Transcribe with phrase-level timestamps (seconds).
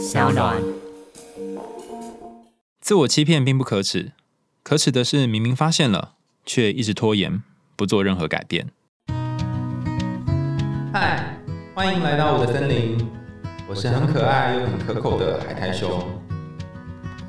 [0.00, 0.56] 小暖。
[2.80, 4.12] 自我欺骗并不可耻，
[4.62, 6.14] 可耻的是明明发现了，
[6.46, 7.42] 却一直拖延，
[7.76, 8.68] 不做任何改变。
[10.90, 11.36] 嗨，
[11.74, 13.06] 欢迎来到我的森林，
[13.68, 16.02] 我是很可爱又很可口的海苔熊。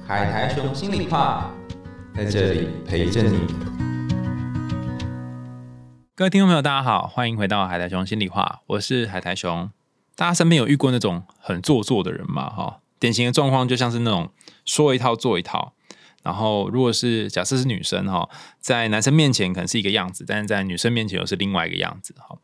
[0.08, 1.52] 海苔熊心里话，
[2.16, 3.38] 在这里陪着你。
[6.16, 9.70] 各位听众朋友，大家好，欢迎回到海苔熊心里话，我是海苔熊。
[10.16, 12.50] 大家身边有遇过那种很做作的人吗？
[12.50, 14.30] 哈，典型的状况就像是那种
[14.66, 15.74] 说一套做一套。
[16.24, 18.30] 然后，如果是假设是女生哈，
[18.60, 22.38] 在男生面前可能是一个样子，但是在女生面前又是另外一个样子哈。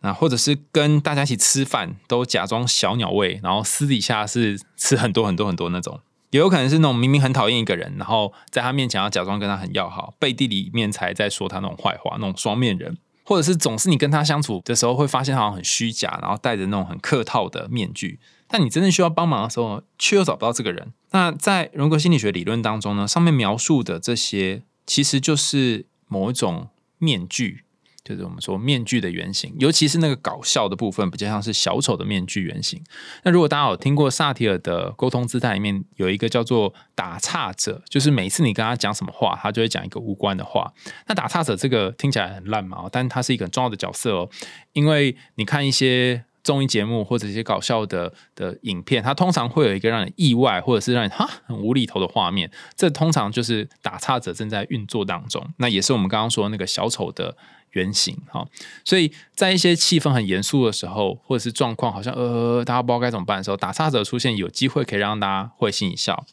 [0.00, 5.98] 那或者是跟大家一起吃饭，都假装小鸟胃，然后私底下是吃很多很多很多那种。
[6.30, 12.98] 也有可能是那种明明很讨厌一个人，然后在他面前要假装跟他很要好，背地里面才在说他那种坏话，那种双面人。
[13.28, 18.18] 或者是总是你跟他相处的时候，会发现好像很虚假，然后戴着那种很客套的面具。
[18.46, 20.94] 但你真正需要帮忙的时候，却又找不到这个人。
[21.10, 27.64] 那在荣格心理学理论当中呢，上面描述的这些，其实就是某一种面具。
[28.08, 32.82] 就是我们说面具的原型，尤其是那个搞笑的部分，比较像是小丑的面具原型。
[33.22, 40.72] 那如果大家有听过萨提尔的沟通姿态里面有一个叫做打岔者，就是每次你跟他讲什么话，他就会讲一个无关的话。
[41.06, 44.30] 那打岔者这个听起来很烂嘛，但他是一个很重要的角色哦，
[44.72, 55.46] 因为你看一些综艺节目或者一些搞笑的的影片，它通常会有一个让你意外或者是让你哈很无厘头的画面，这通常就是打岔者正在运作当中。
[55.58, 57.36] 那也是我们刚刚说那个小丑的。
[57.72, 58.48] 原型哈，
[58.82, 66.24] 所以在一些气氛很严肃的时候，或者是状况好像呃大家不知道该怎么办的时候，打岔者出现，有机会可以让大家会心一笑。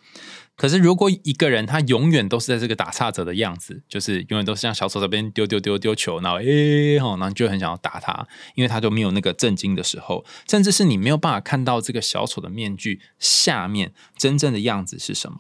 [0.56, 15.40] 可是如果一个人他永远都是在这个打岔者的样子，就是永远都是像小丑这边丢丢丢丢球，然后诶吼，然后就很想要打他，因为他就没有那个震惊的时候，甚至是你没有办法看到这个小丑的面具下面真正的样子是什么。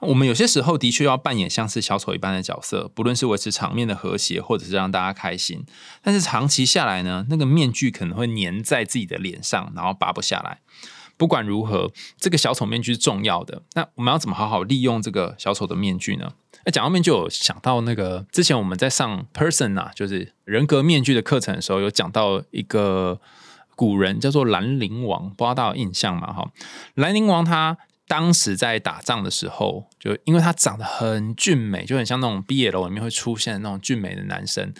[0.00, 5.66] 我们有些时候的确要扮演像是小丑一般的角色，不论是维持场面的和谐，或者是让大家开心。
[6.02, 10.60] 但是长期下来呢，那个面具可能会粘在自己的脸上，然后拔不下来。
[11.20, 13.60] 不管如何，这个小丑面具是重要的。
[13.74, 16.32] 那我们要怎么好好利用这个小丑的面具呢？
[16.64, 23.20] 那讲到面具，有想到那个之前我们在上 person 啊，就是人格面具的课程的时候，有讲到一个
[23.76, 26.32] 古人叫做兰陵王，不知道大家有印象吗？
[26.32, 26.50] 哈，
[26.94, 27.76] 兰陵王他。
[28.10, 34.74] 当时在打仗的时候，就因为他长得很俊美，就很像那种毕业楼里面会出现的那种俊美的男生，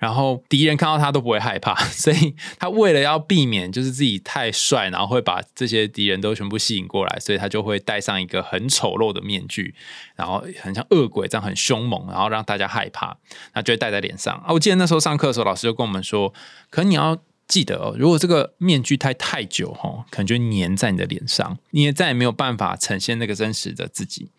[0.00, 9.76] 然后敌人看到他都不会害怕， 所以他为了要避免就是自己太帅，然后会把这些敌人都全部吸引过来，所以他就会戴上一个很丑陋的面具，
[10.16, 13.16] 然后很像恶鬼这样很凶猛，然后让大家害怕，
[13.54, 14.52] 那就会戴在脸上啊。
[14.52, 16.34] 我记得那时候上课的时候，老师就跟我们说，
[16.68, 17.16] 可你要。
[17.48, 24.30] 记得哦，如果这个面具太太久哈，可能就粘在你的脸上，你也再也没有办法呈现那个真实的自己。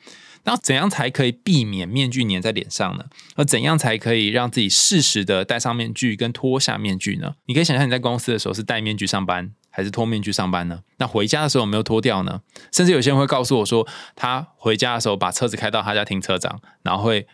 [0.46, 3.06] 那怎样才可以避免面具粘在脸上呢？
[3.36, 7.36] 而怎样才可以让自己适时的戴上面具跟脱下面具呢？
[7.46, 10.82] 你可以想象你在公司的时候是戴面具上班，还是脱面具上班呢？
[10.98, 12.42] 那回家的时候有没有脱掉呢？
[12.72, 17.28] 甚至有些人会告诉我说，他回家的时候把车子开到他家停车场，然后会。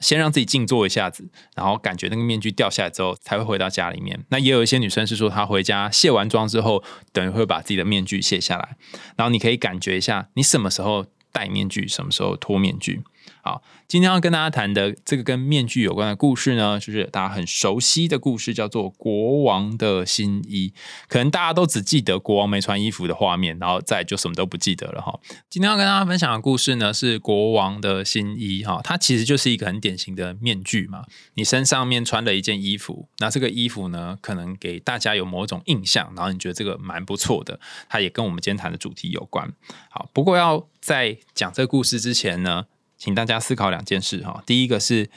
[0.00, 4.24] 先让自己静坐一下子，然后感觉那个面具掉下来之后，才会回到家里面。
[4.28, 8.76] 那也有一些女生是说，她回家卸完妆之后，等于会把自己的面具卸下来。
[9.16, 13.02] 然后你可以感觉一下，你什么时候戴面具，什么时候脱面具。
[13.46, 20.72] 好，今天要跟大家谈的这个跟面具有关的故事呢，就是大家很熟悉的故事，叫做《国王的新衣》。
[21.06, 25.16] 可能大家都只记得国王没穿衣服的画面，然后再就什么都不记得了哈。
[25.48, 31.04] 今天要跟大家分享的故事呢，是《国王的新衣》哈，它其实就是一个很典型的面具嘛。
[31.34, 39.48] 你身上面穿了一件衣服，那这个衣服呢，可能给大家有某种印象，然后你觉得这个蛮不错的，它也跟我们今天谈的主题有关。
[39.88, 42.64] 好，不过要在讲这个故事之前呢。
[43.06, 44.42] 请大家思考两件事哈。
[44.44, 45.08] 第一个是，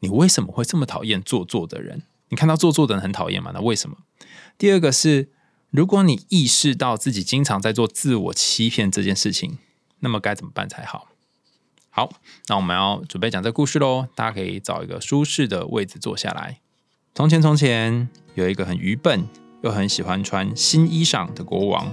[0.00, 2.02] 你为什么会这么讨厌做作的人？
[2.28, 3.52] 你看到做作的人很讨厌吗？
[3.54, 3.96] 那为什么？
[4.58, 5.30] 第二个是，
[5.70, 9.56] 如果你意识到自己经常在做自我欺骗这件事情，
[10.00, 11.08] 那么该怎么办才好？
[11.88, 12.12] 好，
[12.48, 14.06] 那我们要准备讲这故事喽。
[14.14, 16.58] 大家可以找一个舒适的位置坐下来。
[17.14, 19.26] 从前，从前有一个很愚笨
[19.62, 21.90] 又很喜欢穿新衣裳的国王，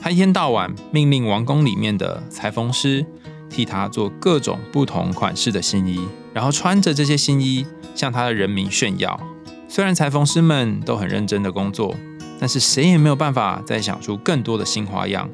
[0.00, 3.04] 他一天到晚命令王宫里面的裁缝师。
[3.52, 6.00] 替他做各种不同款式的新衣，
[6.32, 9.20] 然后穿着这些新衣向他的人民炫耀。
[9.68, 11.94] 虽然裁缝师们都很认真的工作，
[12.40, 15.28] 但是谁也没有办法再想出更多的新花样。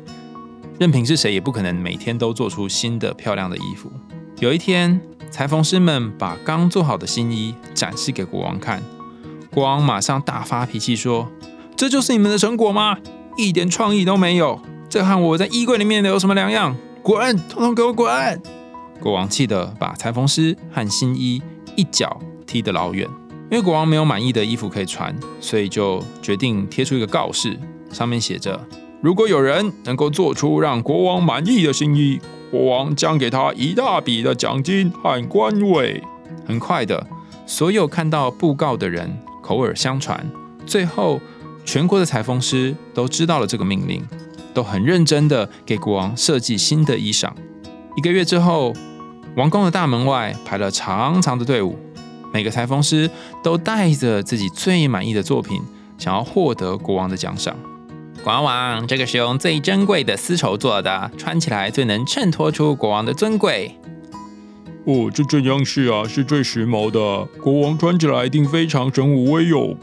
[0.79, 3.91] 任凭是谁，也不可能每天都做出新的漂亮的衣服。
[4.39, 5.01] 有一天，
[5.31, 8.83] 裁缝师们把刚做好的新衣展示给国王看，
[9.51, 11.29] 国王马上大发脾气说
[11.77, 12.99] ：“这就是你们的成果吗？
[13.37, 14.61] 一点创意都没有！
[14.89, 16.77] 这和我在衣柜里面的有什么两样？
[17.03, 18.43] 滚，统统给我滚！
[19.01, 21.41] 国王气得把裁缝师和新衣
[21.77, 23.09] 一脚踢得老远。
[23.51, 27.59] 因为国王没有满意的衣服可以穿，所以就决定贴出一个告示，
[27.91, 28.61] 上面写着：
[29.01, 36.03] 如果有人能够做出让国王满意的新衣，国王将给他一大笔的奖金和官位。
[36.47, 37.07] 很快的，
[37.47, 40.31] 所有看到布告的人口耳相传，
[40.67, 41.19] 最后
[41.65, 44.05] 全国的裁缝师都知道了这个命令，
[44.59, 47.31] 都很认真的给国王设计新的衣裳。
[47.97, 48.75] 一个月之后，
[49.37, 51.79] 王宫的大门外排了长长的队伍。
[52.35, 53.09] 每个裁缝师
[53.41, 55.63] 都带着自己最满意的作品，
[55.97, 57.55] 想要获得国王的奖赏。
[58.25, 63.77] 国王，这个是用最珍贵的丝绸做的，穿起来最能衬托出国王的尊贵。
[64.87, 67.25] 哦，这件样式啊，是最时髦的。
[67.41, 69.79] 国王穿起来一定非常神武威勇。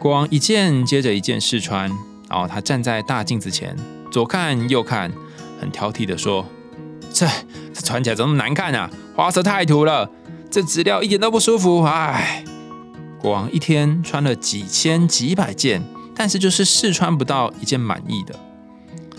[0.00, 1.88] 国王一件接着一件试穿，
[2.30, 3.76] 然后他站在大镜子前，
[4.12, 5.10] 左看右看，
[5.60, 6.46] 很挑剔的说
[7.12, 7.26] ：“这
[7.74, 8.88] 这穿起来怎么难看啊？
[9.16, 10.08] 花色太土了。”
[10.48, 12.44] 这质料一点都不舒服，唉！
[13.20, 15.80] 国王一天穿了几千几百件，
[16.14, 18.34] 但是就是试穿不到一件满意的。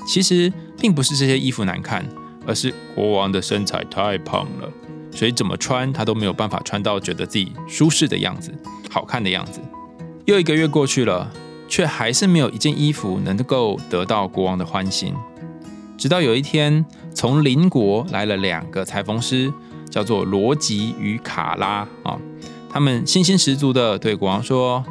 [0.05, 2.05] 其实并不是这些衣服难看，
[2.45, 4.69] 而是国王的身材太胖了，
[5.13, 8.53] 所以怎么穿他都没有办法穿到觉得自己舒适的样子、
[8.89, 9.61] 好看的样子。
[10.25, 11.31] 又一个月过去了，
[11.71, 15.15] 却还是没有一件衣服能够得到国王的欢心。
[15.97, 16.85] 直到有一天，
[17.15, 19.51] 从邻国来了两个裁缝师。
[19.91, 22.17] 叫做罗吉与卡拉啊，
[22.69, 24.81] 他们信心十足的对国王说：“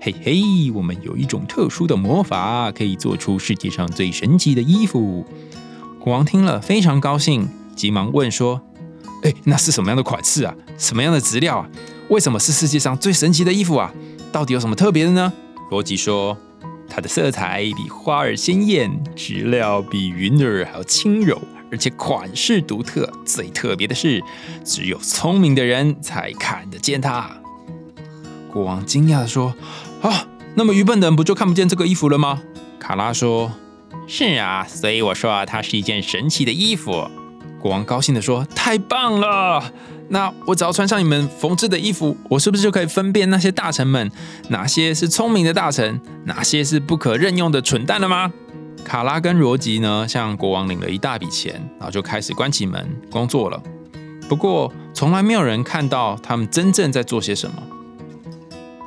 [0.00, 5.26] 嘿嘿，我们有一种特殊的魔法，可以做出世界上最神奇的衣服。”
[5.98, 8.62] 国王听了非常高兴，急忙问说
[9.26, 10.54] ：“哎，那是什么样的款式啊？
[10.78, 11.68] 什么样的质料啊？
[12.08, 13.92] 为什么是世界上最神奇的衣服啊？
[14.30, 15.32] 到底有什么特别的呢？”
[15.70, 16.36] 罗吉说
[16.88, 24.24] ：“它的色彩比花儿鲜艳，质料比云儿还要轻柔。”而且款式独特，最特别的是，
[24.64, 27.30] 只有聪明的人才看得见它。
[28.50, 29.54] 国王惊讶的说
[30.00, 32.40] ：“啊，那么愚笨的人不就看不见这个衣服了吗？”
[32.80, 33.52] 卡拉说
[34.08, 37.06] ：“是啊，所以我说它是一件神奇的衣服。”
[37.60, 39.70] 国王高兴的说：“太棒了！
[40.10, 44.10] 那我只要穿上你们缝制的衣服，我是不是就可以分辨那些大臣们
[44.48, 48.32] 哪些是聪明的大臣，哪些是不可任用的蠢蛋了吗？”
[48.84, 53.62] 卡拉跟罗吉呢，向国王领了一大笔钱，然后就开始关起门工作了。
[54.28, 57.62] 不过，从来没有人看到他们真正在做些什么。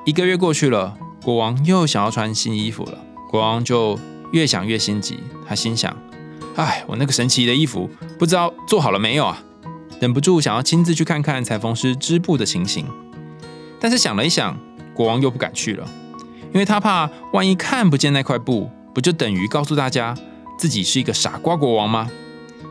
[0.06, 2.97] 一个月过去了，国王又想要穿新衣服了。
[3.29, 4.00] 国王就
[4.31, 5.95] 越想越心急，他心想
[6.56, 7.88] ：“哎，我那个神奇的衣服，
[8.18, 9.44] 不知道做好了没有啊？”
[10.01, 12.88] 忍不住想要亲自去看看裁缝师织布的情形。
[13.80, 14.57] 但是想了一想，
[14.95, 15.88] 国王又不敢去了，
[16.51, 18.69] 因为他怕万一看不见那块布。
[18.94, 20.13] 不就等于告诉大家
[20.57, 22.09] 自己是一个傻瓜国王吗？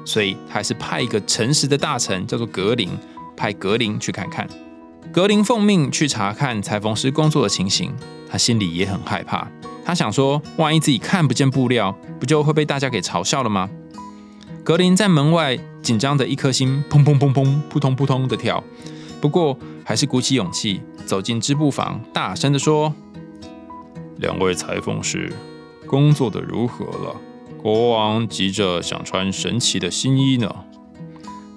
[0.05, 2.91] 所以他还是派一个诚实的大臣，叫做格林，
[3.37, 4.47] 派格林去看看。
[5.13, 7.95] 格林奉命去查看裁缝师工作的情形，
[8.29, 9.49] 他心里也很害怕。
[9.85, 13.71] 他想说，万一自己看不见布料，不就会被大家给嘲笑了吗？
[14.63, 18.63] 格林在门外紧张的一颗心砰砰砰砰扑通扑通的跳，
[19.21, 22.95] 不过还是鼓起勇气走进织布房，大声的说
[24.19, 25.33] ：“两位裁缝师。”
[25.87, 27.17] 工作的如何了？
[27.61, 30.55] 国王急着想穿神奇的新衣呢。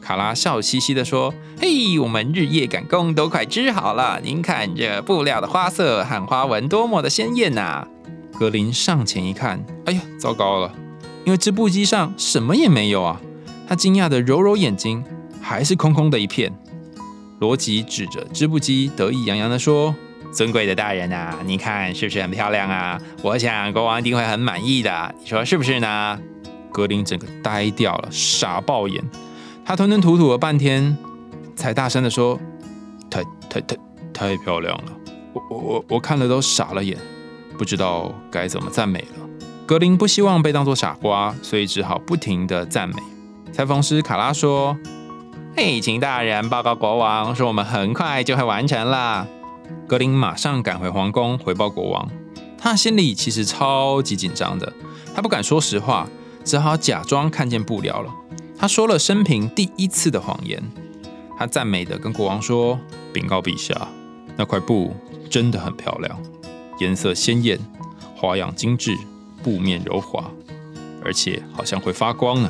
[0.01, 1.31] 卡拉笑嘻嘻地说
[1.61, 4.19] ：“嘿，我们日夜赶工，都快织好了。
[4.23, 7.87] 您看这布料的花色和花纹多么的鲜艳呐！”
[8.39, 10.73] 格林上前一看，哎呀，糟糕了，
[11.25, 13.21] 因为织布机上什么也没有啊！
[13.67, 15.03] 他惊讶的揉揉眼睛，
[15.41, 16.53] 还是空空的一片。
[17.39, 19.95] 罗吉指着织布机，得意洋洋地说。
[20.31, 22.99] 尊贵的大人啊，你看是不是很漂亮啊？
[23.21, 26.19] 我想国王一定会很满意的，你说是不是呢？
[26.71, 29.03] 格林整个呆掉了，傻爆眼。
[29.63, 30.97] 他吞吞吐吐了半天，
[31.55, 32.39] 才大声的说
[33.11, 33.77] ：“太太太
[34.11, 34.91] 太漂亮了！
[35.33, 36.97] 我我我我看了都傻了眼，
[37.55, 39.29] 不知道该怎么赞美了。”
[39.65, 42.95] 格林不希望被当作傻瓜，所以只好不停的赞美。
[43.53, 44.77] 裁缝师卡拉说
[45.55, 49.25] ：“嘿，请大人报告国王，说我们很快就会完成了。”
[49.87, 52.09] 格林马上赶回皇宫回报国王，
[52.57, 54.71] 他心里其实超级紧张的，
[55.15, 56.07] 他不敢说实话，
[56.43, 58.11] 只好假装看见布料了。
[58.57, 60.61] 他说了生平第一次的谎言，
[61.37, 62.77] 他赞美的跟国王说
[63.13, 63.87] ：“禀告陛下，
[64.35, 64.93] 那块布
[65.29, 66.17] 真的很漂亮，
[66.79, 67.57] 颜色鲜艳，
[68.15, 68.97] 花样精致，
[69.43, 70.31] 布面柔滑，
[71.03, 72.49] 而且好像会发光呢。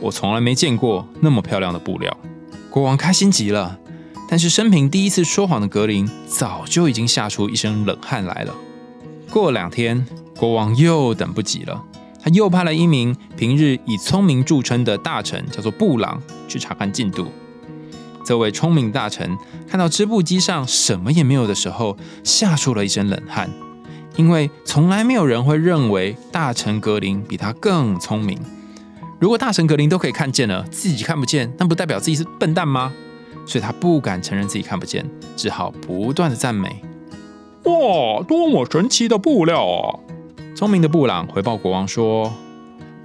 [0.00, 2.16] 我从来没见过那么漂亮的布料。”
[2.70, 3.80] 国王开心极了。
[4.28, 8.52] 但是生平第一次说谎的格林早就已经吓出一身冷汗来了。
[9.30, 10.04] 过了两天，
[10.36, 11.84] 国王又等不及了，
[12.20, 17.30] 他又派了一名平日以聪明著称的大臣，叫做布朗，去查看进度。
[18.24, 23.48] 这位聪明大臣看到织布机上什么也没有的时候，吓出了一身冷汗，
[24.16, 28.38] 因为从来没有人会认为大臣格林比他更聪明。
[29.18, 32.92] 如果大臣格林都可以看见了，自己看不见，那不代表自己是笨蛋吗？
[33.46, 36.82] 所以他不敢承认自己看不见，只好不断的赞美
[37.64, 40.00] ：“哇，多么神奇的布料啊！”
[40.56, 42.32] 聪明的布朗回报国王说：“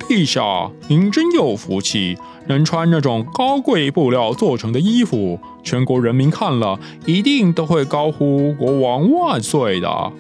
[0.09, 10.11] 陛下，您真有福气。”能穿那种高贵布料做成的衣服，全国人民看了一定都会高呼“国王万岁”的。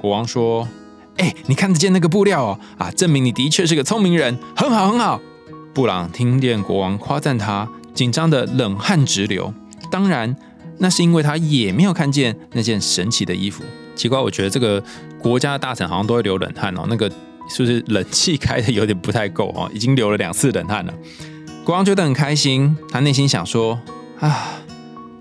[0.00, 0.66] 国王说
[1.18, 2.60] ：“哎，你看得见那个布料哦？
[2.78, 5.20] 啊，证明你的确是个聪明人，很好，很好。”
[5.74, 9.52] 布朗听见国王夸赞他，紧张的冷汗直流。
[9.90, 10.34] 当然，
[10.78, 13.62] 那是因为他也没有看见那件神奇的衣服。
[13.94, 14.82] 奇怪，我觉得这个
[15.20, 16.86] 国家的大臣好像都会流冷汗哦。
[16.88, 17.08] 那个
[17.48, 19.70] 是不是冷气开的有点不太够哦？
[19.72, 20.94] 已经流了两次冷汗了。
[21.64, 23.78] 国王觉得很开心，他内心想说
[24.20, 24.54] ：“啊，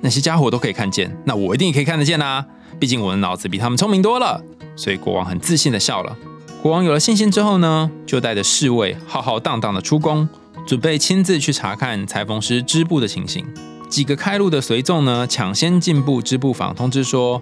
[0.01, 2.45] 那些家伙都可以看见，那我一定也可以看得见啊！
[2.79, 4.41] 毕竟我的脑子比他们聪明多了。”
[4.75, 6.15] 所以国王很自信的笑了。
[6.61, 10.27] 国王有了信心之后呢，就带着侍卫浩浩荡荡的出宫，
[10.65, 13.45] 准备亲自去查看裁缝师织布的情形。
[13.89, 17.41] 几个开路的随从呢，抢先进步织布坊，通知说：“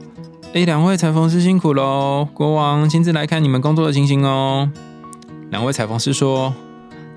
[0.54, 4.70] 哎，两位裁缝师辛苦喽，国王亲自来看你们工作的情形哦。”
[5.52, 6.54] 两位裁缝师说。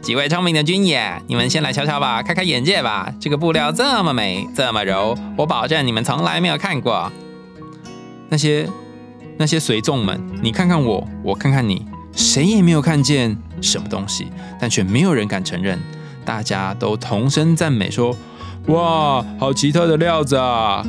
[0.01, 3.13] 几位聪明的军爷，你们先来瞧瞧吧，开开眼界吧。
[3.21, 7.11] 这个布料这么美，这么柔，我保证你们从来没有看过。
[8.29, 8.69] 那些
[9.37, 14.27] 那些随众们，你看看我，我看看你，谁也没有看见什么东西，
[14.61, 15.79] 但却没有人敢承认。
[16.25, 18.15] 大家都同声赞美说
[18.69, 20.85] ：“哇，好奇特的料子啊！”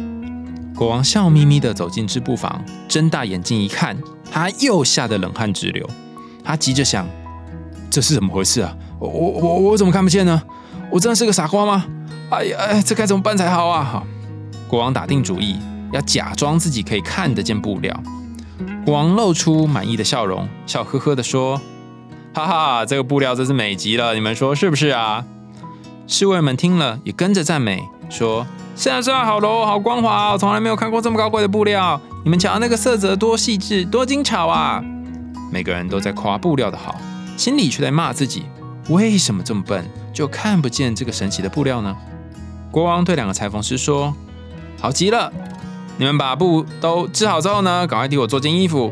[0.75, 3.97] 国王笑眯眯地走进织布房，睁大眼睛一看，
[4.29, 5.89] 他又吓得冷汗直流。
[6.43, 7.07] 他急着想：
[7.89, 8.75] 这是怎么回事啊？
[8.99, 10.41] 我我我怎么看不见呢？
[10.91, 11.85] 我真的是个傻瓜吗？
[12.31, 13.83] 哎呀哎，这该怎么办才好啊？
[13.83, 14.07] 好，
[14.67, 15.57] 国王打定主意
[15.91, 17.97] 要假装自己可以看得见布料。
[18.85, 21.59] 国王露出满意的笑容，笑呵呵的说
[22.33, 25.25] ：“哈哈，这个布料真是美极了，你们说是不是啊？”
[26.07, 31.99] 侍卫们听了也跟着赞美，说：“是啊是啊，好柔好光滑，我从来没有看过这么高贵的布料。
[32.23, 34.83] 你们瞧那个色泽多细致，多精巧啊！”
[35.51, 36.95] 每个人都在夸布料的好，
[37.37, 38.43] 心里却在骂自己。
[38.89, 41.95] 为什么这么笨，就看不见这个神奇的布料呢？
[42.71, 44.13] 国王对两个裁缝师说
[44.81, 45.31] ：“好极了，
[45.99, 48.89] 你们把布都织好之后呢，赶快替我做件衣服。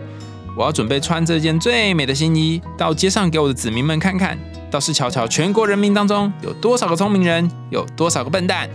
[0.58, 4.38] 我要准备穿这件最美的新衣，到街上给我的子民们看看，
[4.70, 8.70] 倒是瞧瞧全国人民当中有多少个聪明人，有多少个笨蛋。”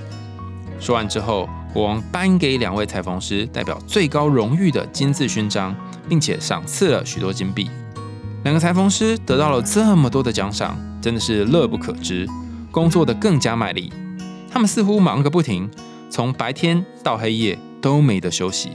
[0.80, 5.76] 说完之后，国王颁给两位裁缝师代表最高荣誉的金字勋章，
[6.08, 7.68] 并且赏赐了许多金币。
[8.44, 10.74] 两个裁缝师得到了这么多的奖赏。
[11.02, 12.28] 真的是乐不可支，
[12.70, 13.92] 工作的更加卖力。
[14.48, 15.68] 他们似乎忙个不停，
[16.08, 18.70] 从白天到黑夜都没得休息。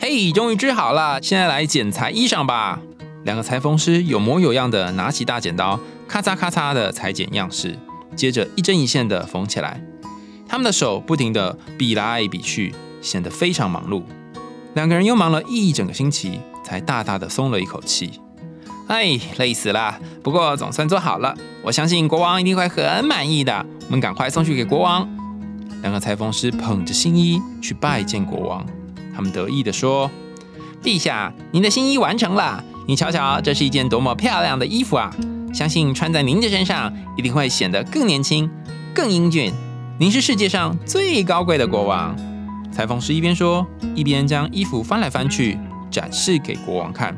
[0.00, 2.78] 嘿，终于织好了，现在来剪裁衣裳吧。
[3.24, 7.76] 两个裁缝师有模有样的拿起大剪刀，咔嚓咔嚓的裁剪样式，
[8.14, 9.82] 接着一针一线的缝起来。
[10.46, 14.02] 他们的手不停的比来比去，显得非常忙碌。
[14.74, 18.20] 两个人又忙了一整个星期，才大大的松了一口气。
[18.86, 19.98] 哎，累死了！
[20.22, 23.66] 不过总算做好了，我相信国王一定会很满意的。
[23.86, 25.17] 我们赶快送去给国王。
[25.82, 28.66] 两个裁缝师捧着新衣去拜见国王，
[29.14, 30.10] 他们得意地说
[30.82, 35.14] ：“陛下，您的新衣完成了，你瞧瞧，这是一件多么漂亮的衣服啊！
[35.52, 38.50] 相信穿在您的身上，一定会显得更年轻、
[38.94, 39.52] 更英俊。
[39.98, 42.16] 您是世界上最高贵的国王。”
[42.70, 45.58] 裁缝师一边说，一边将衣服翻来翻去，
[45.90, 47.16] 展示给国王看。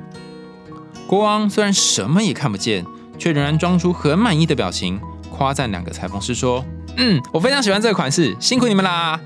[1.06, 2.84] 国王虽然什么也看不见，
[3.18, 6.64] 却仍然装出很满意的表情，夸赞两个裁缝师说
[6.96, 9.18] ：“嗯，我非常喜欢这个款式，辛苦你们啦！”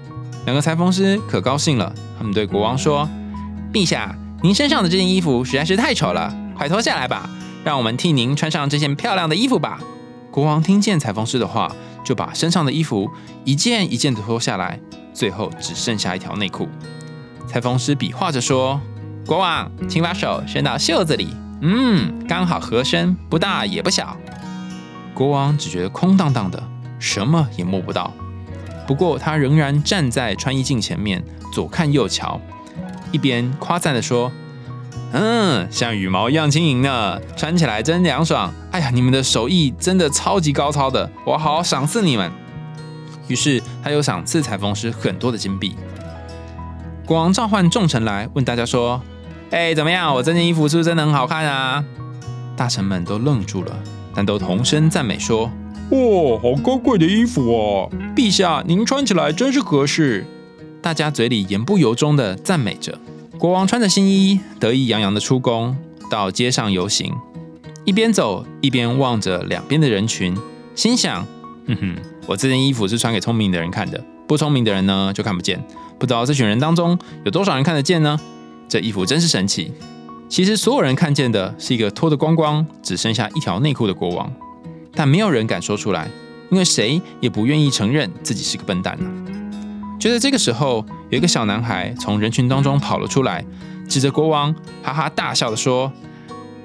[0.46, 3.08] 两个裁缝师可高兴了，他们对国王说
[3.72, 7.28] ：“陛下，您身上的这件衣服实在是太丑了，快脱下来吧，
[7.64, 9.80] 让我们替您穿上这件漂亮的衣服吧。”
[10.30, 13.10] 国王听见裁缝师的话，就把身上的衣服
[13.44, 14.78] 一件一件的脱下来，
[15.12, 16.68] 最后只剩下一条内裤。
[17.46, 18.80] 裁缝师比划着说
[19.26, 21.28] ：“国王，请把手伸到袖子里。”
[21.62, 24.14] 嗯，刚好合身，不大也不小。
[25.14, 26.62] 国王只觉得空荡荡的，
[27.04, 28.10] 什么也摸不到。
[28.86, 32.40] 不过他仍然站在穿衣镜前面，左看右瞧，
[33.12, 34.32] 一边夸赞的说
[35.12, 38.50] ：“嗯，像羽毛一样轻盈呢，穿起来真凉爽。
[38.70, 42.32] 哎呀，你们的手艺真的超级高超的，我好好赏赐你们。”
[43.28, 45.76] 于是他又赏赐裁缝师很多的金币。
[47.04, 49.02] 国王召唤众臣来，问大家说。
[49.50, 50.12] 哎，怎么样？
[50.14, 51.84] 我这件衣服是不是真的很好看啊？
[52.56, 53.78] 大臣们都愣住了，
[54.14, 55.50] 但都同声赞美说
[55.94, 57.88] ：“哇，好高贵的衣服哦！
[58.16, 60.26] 陛下，您穿起来真是合适。”
[60.82, 62.98] 大家嘴里言不由衷的赞美着。
[63.38, 65.76] 国王穿着新衣，得意洋洋的出宫，
[66.10, 67.12] 到街上游行，
[67.84, 70.36] 一边走一边望着两边的人群，
[70.74, 71.24] 心想
[71.68, 71.96] ：“哼哼，
[72.26, 75.62] 我这件衣服是穿给聪明的人看的，不聪明的人呢就看不见。
[75.96, 78.18] 不知道这群人当中有多少人看得见呢？
[78.68, 79.70] 这衣服真是神奇。”
[80.28, 84.32] 其实所有人看见的是一个脱得光光、只剩下一条内裤的国王，
[84.94, 86.08] 但没有人敢说出来，
[86.50, 89.06] 因为谁也不愿意承认自己是个笨蛋呢。
[89.98, 93.44] 就在这个时候，有一个小男孩从人群当中跑了出来，
[93.88, 95.90] 指着国王，哈哈大笑的说：“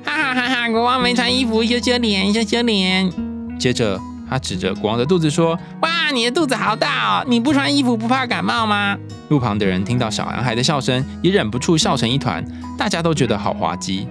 [0.04, 0.70] 哈哈哈哈！
[0.70, 3.10] 国王没穿衣服，羞羞脸，羞羞脸。”
[3.58, 7.26] 接着他指着国王的肚子说：“哇，你的肚子好大哦！
[7.28, 8.98] 你不穿衣服不怕感冒吗？”
[9.30, 12.44] 路旁的人听到小男孩的笑声，也忍不住笑成一团。
[12.78, 14.08] 大家都觉得好滑稽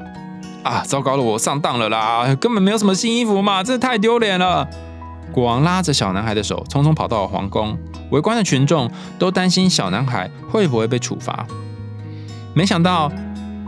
[0.62, 0.82] 啊！
[0.86, 2.34] 糟糕了，我上当了啦！
[2.40, 4.68] 根本没有什么新衣服嘛，这太丢脸了。
[5.32, 7.78] 国王拉着小男孩的手，匆匆跑到了皇宫。
[8.10, 11.46] 围观的群众都担心小男孩会不会被处罚。
[12.54, 13.10] 没想到，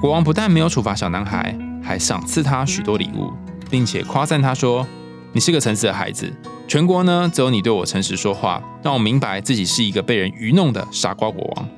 [0.00, 3.32] 国王不但没有处罚小男孩，还赏赐他许多礼物，
[3.70, 4.86] 并且夸赞他说
[5.32, 6.32] ：“你是个诚实的孩子。
[6.66, 11.68] 全国呢，只有你对我诚实说话，让我明白自己是一个被人愚弄的傻瓜国王。”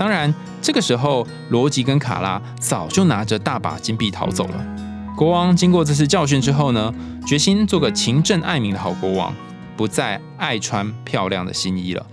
[0.00, 4.66] 当然，这个时候罗吉跟卡拉早就拿着大把金币逃走了。
[5.14, 6.90] 国王经过这次教训之后呢，
[7.26, 9.34] 决心做个勤政爱民的好国王，
[9.76, 12.06] 不再爱穿漂亮的新衣了。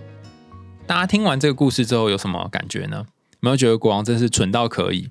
[0.86, 2.98] 大家听完这个故事之后有什么感觉呢？
[2.98, 5.08] 有没有觉得国王真是蠢到可以？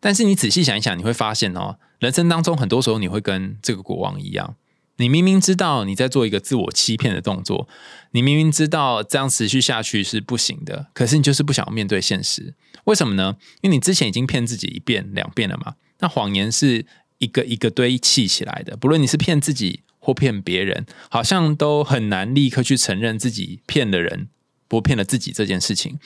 [0.00, 4.56] 但是你仔细想一想，你会发现哦，人生当中很多时候你会跟这个国王一样。
[4.98, 7.68] 你明明知道你在做一个自我欺骗的动作，
[8.10, 12.54] 你明明知道这样持续下去是不行的，可是你就是不想要面对现实。
[12.84, 13.36] 为什么呢？
[13.62, 15.74] 因为你之前已经骗自己一遍两遍了嘛。
[16.00, 16.86] 那谎言是
[17.18, 24.28] 一个一个堆砌起来的，不论你是骗自己或骗别人，好像都很难立刻去承认自己骗了人，
[24.66, 25.98] 不骗了自己这件事情。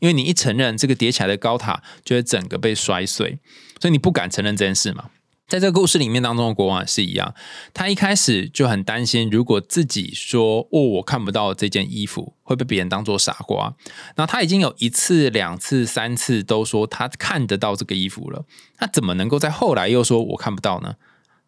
[0.00, 3.38] 因为你一承认，这个叠起来的高塔就会整个被摔碎，
[3.80, 5.10] 所以你不敢承认这件事嘛。
[5.48, 7.34] 在这个故事里面当中的国王也是一样，
[7.72, 13.74] 他一开始就很担心，如果自己说“哦，我看不到这件衣服”，会被别人当做傻瓜。
[14.16, 18.44] 那他已经有一次、两次、三次都说他看得到这个衣服了，
[18.76, 20.96] 他怎么能够在后来又说我看不到呢？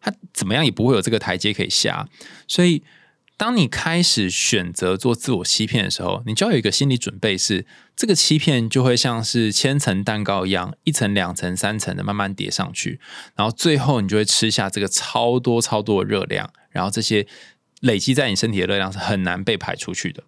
[0.01, 2.09] 他怎么样也不会有这个台阶可以下，
[2.47, 2.83] 所以。
[3.41, 12.99] 当你开始选择做自我欺骗的时候，你就要有一个心理准备，是这个欺骗就会像是千层蛋糕一样，一层、两层、三层的慢慢叠上去，
[13.35, 17.25] 然后最后你就会吃下这个超多超多的热量，然后这些
[17.79, 20.21] 累积在你身体的热量是很难被排出去的，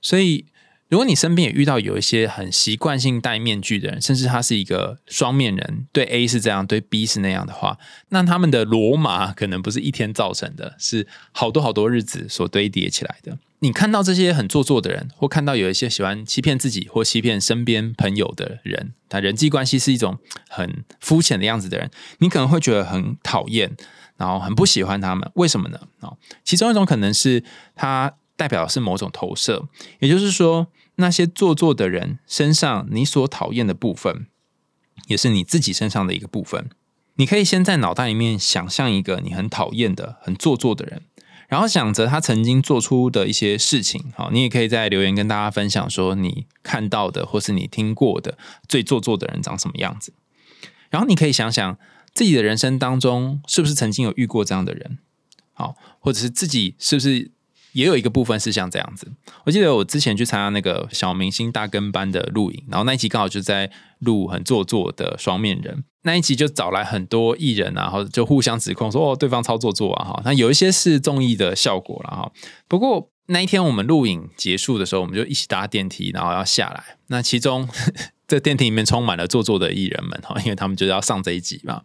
[0.00, 0.46] 所以。
[0.88, 7.76] 如果你身边也遇到有一些很习惯性戴面具的人，甚至他是一个双面人，对 A 是这样，对 B 是那样的话，
[8.08, 13.38] 那他们的罗马可能不是一天造成的，是好多好多日子所堆叠起来的。
[13.58, 20.16] 你看到这些很做作的人，或看到有一些喜欢欺骗自己或欺骗身边朋友的人，他人际关系是一种
[20.48, 23.76] 很肤浅的样子的人，你可能会觉得很讨厌，
[24.16, 25.30] 然后很不喜欢他们。
[25.34, 25.80] 为什么呢？
[26.00, 30.68] 啊，其中一种可能是他代表的是某种投射，也就是说。
[31.00, 34.26] 那些做作的人身上，你所讨厌的部分，
[35.06, 36.68] 也是你自己身上的一个部分。
[37.14, 41.02] 你可以先在脑袋里面想象一个你很讨厌的、很做作的人，
[41.48, 44.12] 然后想着他曾经做出的一些事情。
[44.16, 48.36] 好，你也可以在留言跟大家分享，说你看到的或是你听过的
[48.68, 50.12] 最做作的人长什么样子。
[50.90, 51.78] 然后你可以想想
[52.12, 54.98] 自己的人生当中，是不是曾经有遇过这样的人？
[55.52, 57.30] 好，或者是自己是不是？
[57.78, 59.06] 也有一个部分是像这样子，
[59.44, 72.32] 我记得我之前去参加那个小明星大跟班的录影，然后那一集刚好就在录很做作的双面人，那一集就找来很多艺人，然后就互相指控说哦对方操作做啊哈，那有一些是综艺的效果了哈。
[72.66, 77.68] 不过那一天我们录影结束的时候，我们就一起搭电梯，然后要下来，那其中
[78.26, 81.82] 这电梯里面充满了做作的艺人们哈，因为他们就要上这一集嘛，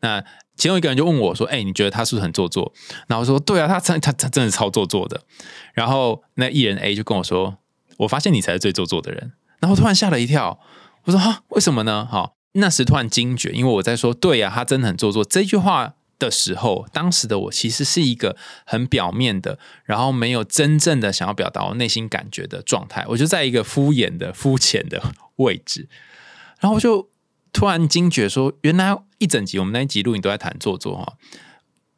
[0.00, 0.24] 那。
[0.60, 2.70] 其中一个人就问我说：“哎，你觉得他是不是很做作？”
[3.08, 5.22] 然后我说：“对啊，他真他他真的超做作的。”
[5.72, 7.56] 然后那艺人 A 就跟我说
[7.96, 10.60] ：“我发现你才是最做作的人。”然后突然吓了一跳，
[11.04, 25.02] 我说：“哈，为什么呢？”哈，那时突然惊觉，因为我在说“对呀，他真的很做作”这句话的时候，当时的我其实是一个很表面的，然后没有真正的想要表达我内心感觉的状态，我就在一个敷衍的、肤浅的
[25.36, 25.88] 位置，
[26.60, 27.08] 然后我就。
[27.52, 31.14] 突然惊觉说，原来一整集我们那一集录影都在谈做作哈，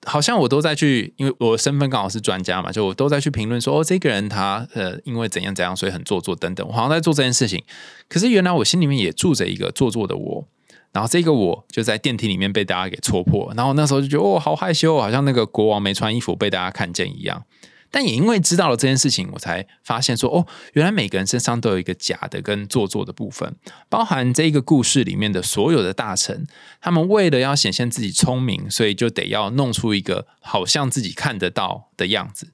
[0.05, 7.63] 好像我都在去，因为我身份刚好是专家嘛，就我都在去评论说，哦，这个人他呃，因为怎样怎样，所以很做作等等，我好像在做这件事情。
[8.09, 10.49] 可是原来我心里面也住着一个做作的我，
[10.93, 17.45] 然后这个我就在电梯里面被大家给戳破，然后那时候就觉得哦，好害羞，好像那个国王没穿衣服被大家看见一样。
[17.93, 23.55] 但也因为知道了这件事情，我才发现说，哦，原来每个人身上都有一个假的跟做作的部分，
[23.89, 26.47] 包含这一个故事里面的所有的大臣，
[26.81, 32.51] 他们为了要显现自己聪明，所以就得要弄出一个好像自己看得到的样子。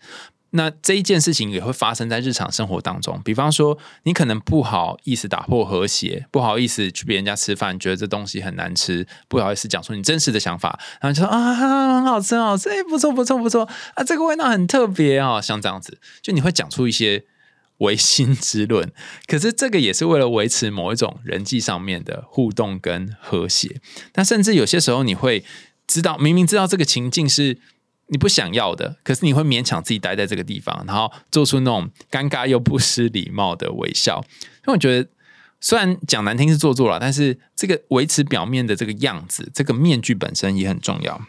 [0.58, 17.24] 那这一件事情也会发生在日常生活当中，比方说，你可能不好意思打破和谐，不好意思去别人家吃饭，觉得这东西很难吃，不好意思讲出你真实的想法，然后就说啊，很好吃，很好吃，哎，不错，不错，不错啊，这个味道很特别啊，像这样子，就你会讲出一些
[17.76, 18.90] 唯心之论，
[19.28, 25.44] 可是这个也是为了维持某一种人际上面的互动跟和谐，但甚至有些时候你会
[25.86, 27.58] 知道，明明知道这个情境是。
[28.10, 34.24] 你不想要的，可是你会勉强自己待在这个地方，然后做出那种尴尬又不失礼貌的微笑。
[34.40, 35.08] 因为我觉得，
[35.60, 41.20] 虽然讲难听是做作了，但是这个维持表面的这个样子，这个面具本身也很重要。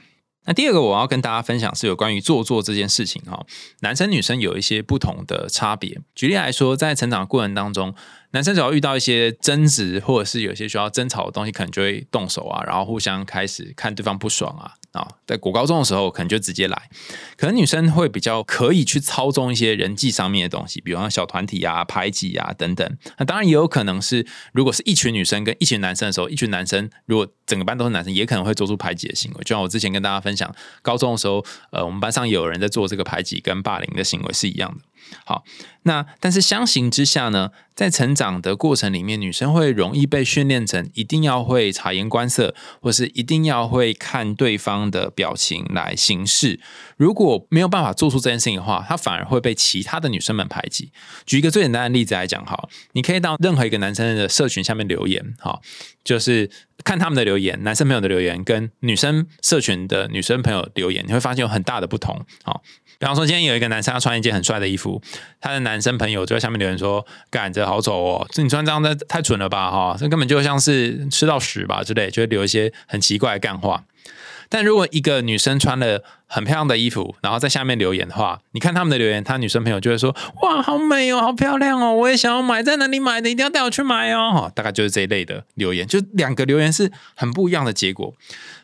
[0.46, 3.46] 那第二个我要跟大家分享是有关于做作这件事情哈，
[3.82, 6.00] 男生女生有一些不同的差别。
[6.16, 7.94] 举例来说，在成长过程当中。
[8.32, 15.08] 男生只要遇到一些争执，或者是有些需要争吵的东西，可能就会动手啊，然后互相开始看对方不爽啊啊！
[15.26, 16.90] 在国高中的时候，可能就直接来。
[17.36, 22.98] 可能女生会比较可以去操纵一些人际上面的东西，比方小团体啊、排挤啊等等。
[23.18, 29.44] 那当然也有可能是，如果是一群女生跟一群男生的时候，一群男生如果整个班都是男生，也可能会做出排挤的行为。
[29.44, 34.84] 就像我之前跟大家分享，高中的时候，呃，我们班上有人在做这个排挤跟霸凌的行为是一样的。
[35.26, 35.44] 好，
[35.84, 46.60] 那但是相形之下呢，在成长的过程里面，女生会容易被训练成一定要会察言观色，或是一定要会看对方的表情来行事。
[46.98, 50.92] 如果没有办法做出这件事情的话，她反而会被其他的女生们排挤。
[51.26, 55.60] 举一个最简单的例子来讲，哈，你可以到任何一个男生的社群下面留言，哈，
[56.04, 56.50] 就是
[56.84, 62.62] 看他们的留言，男生朋友的留言跟女生社群的女生朋友留言，你会发现有很大的不同，好。
[63.00, 65.02] 比方说，今天有一个男生他穿一件很帅的衣服，
[65.40, 73.86] 他的男生朋友就在下面留言说：“干这好丑哦，这你穿这样的太蠢了吧，哈，这根本就像是吃到屎吧之类，就会留一些很奇怪的干话。”
[74.52, 83.30] 但如果一个女生穿了很漂亮的衣服，然后在下面留言的话，你看他们的留言，他女生朋友就会说：“哇，好美哦，好漂亮哦，我也想要买，在哪里买的？
[83.30, 88.14] 一定要带我去买哦。”哈，大概就是这一类的留言，就两个留言是很不一样的结果。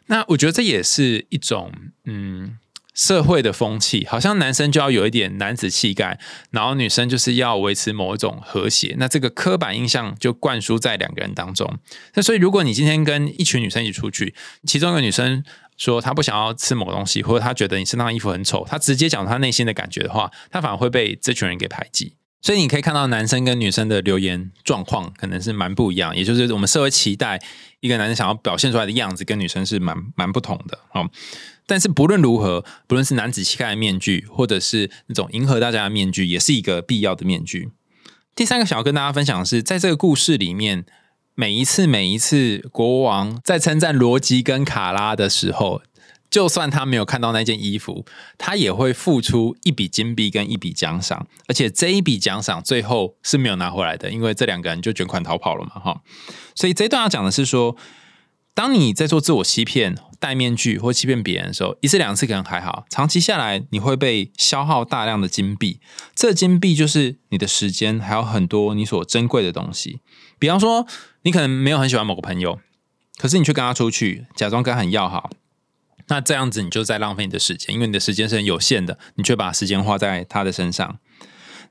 [0.08, 1.71] 那我觉得这也是一种
[2.04, 2.58] 嗯。
[2.95, 6.17] 社会的风气好像男生就要有一点男子气概，
[6.49, 8.95] 然后女生就是要维持某一种和谐。
[8.97, 11.77] 那这个刻板印象就灌输在两个人当中。
[12.13, 14.34] 那所以，如果你今天跟一群女生一起出去，
[14.65, 15.43] 其中一个女生
[15.77, 22.15] 说她不想要吃某个东西，或者她觉得你身上衣服很丑，她直接讲她内心的感觉的话，她反而会被这群人给排挤。
[22.45, 27.41] 所以你可以看到男生跟女生的留言状况可能是蛮不一样，也就是我们社会期待
[27.79, 30.77] 一个男生想要表现出来的样子跟女生是蛮蛮不同的。
[30.89, 31.10] 好，
[31.65, 37.71] 但是不论如何，不论是男子气概的面具，或者是那种迎合大家的面具，也是一个必要的面具。
[38.36, 40.86] 第三个想要跟大家分享的是，在这个故事里面，
[41.34, 45.81] 每一次每一次国王在称赞罗辑跟卡拉的时候。
[46.36, 48.06] 就算他没有看到那件衣服，
[48.38, 56.02] 他也会付出一笔金币跟一笔奖赏，而且这一笔奖赏最后是没有拿回来的，因为这两个人就卷款逃跑了嘛，哈。
[56.54, 57.78] 所以这一段要讲的是说，
[58.54, 65.80] 当你在做自我欺骗、戴面具或欺骗别人的时候，一次两次可能还好，长期下来你会被消耗大量的金币，
[66.13, 70.02] 这金币就是你的时间，还有很多你所珍贵的东西。
[70.38, 70.86] 比方说，
[71.21, 72.60] 你可能没有很喜欢某个朋友，
[73.15, 75.30] 可是你却跟他出去，假装跟他很要好。
[76.07, 80.99] 那这样子你就在浪费你的时间，因为你的时间是很有限的，你却把时间花在他的身上。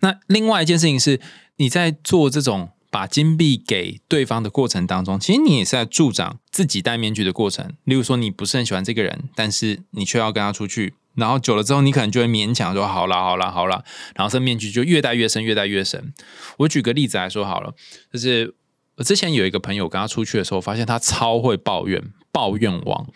[0.00, 1.20] 那另外一件事情是，
[1.56, 7.72] 你在做这种把金币给对方的过程当中，其实你也是在助长自己戴面具的过程。
[7.84, 16.12] 例如说，你不是很喜欢这个人，但是你却要跟他出去，然后久了之后，你可能就会勉强说好了，好了，好了，然后这面具就越戴越深，越戴越深。
[16.58, 17.72] 我举个例子来说好了，
[18.12, 18.54] 就是
[18.96, 23.06] 我之前有一个朋友跟他出去的时候，发现他超会抱怨，抱怨王。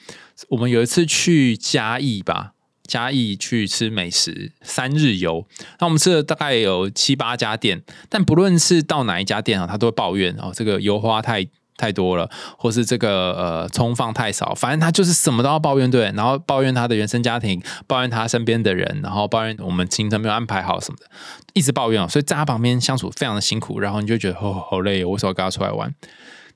[0.50, 2.52] 我们有一次去嘉义吧，
[2.86, 5.46] 嘉义去吃美食，三日游。
[5.80, 11.44] 那我们吃了大概有七八家店，但不论是到哪一家店啊，他都会抱怨哦，这个油花太
[11.76, 16.12] 太多了，或是这个呃葱放太少，反正他就是什么都要抱怨，对。
[16.14, 21.06] 然后抱怨他的原生家庭，抱怨他身边的人，然后抱怨我们行程没有安排好什么的，
[21.52, 22.08] 一直抱怨哦。
[22.08, 25.92] 所以在他旁边相处非常的辛苦，然后你就觉得哦好累，我为什么跟他出来玩？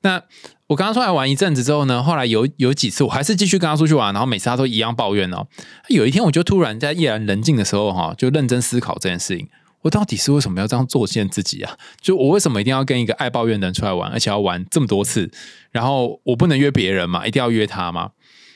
[0.03, 0.23] 那。
[0.73, 5.47] 我刚刚出来玩一阵子之后呢，后来有有几次我还是继续跟他出去玩，然后每次他都一样抱怨哦。
[5.89, 9.49] 有一天我就突然在夜阑人静的时候哈，就认真思考这件事情。
[9.83, 11.77] 我到底是为什么要这样作践自己啊？
[12.01, 15.31] 就我为什么一定要跟一个爱抱怨的人出来玩，而且要玩这么多次？
[15.73, 18.13] 然后我不能约别人嘛，一定要约他吗？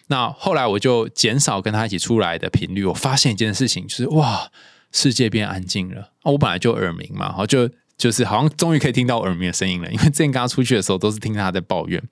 [0.06, 2.86] 那后来我就减少跟他一起出来的频率。
[2.86, 4.50] 我发现一件事情，就是哇，
[4.90, 6.12] 世界变安静了。
[6.22, 7.68] 我本来就耳鸣嘛，然后就。
[7.96, 12.02] 就是好像终于可以听到耳鸣的声音了，因为之前跟他出去的时候都是听他在抱怨。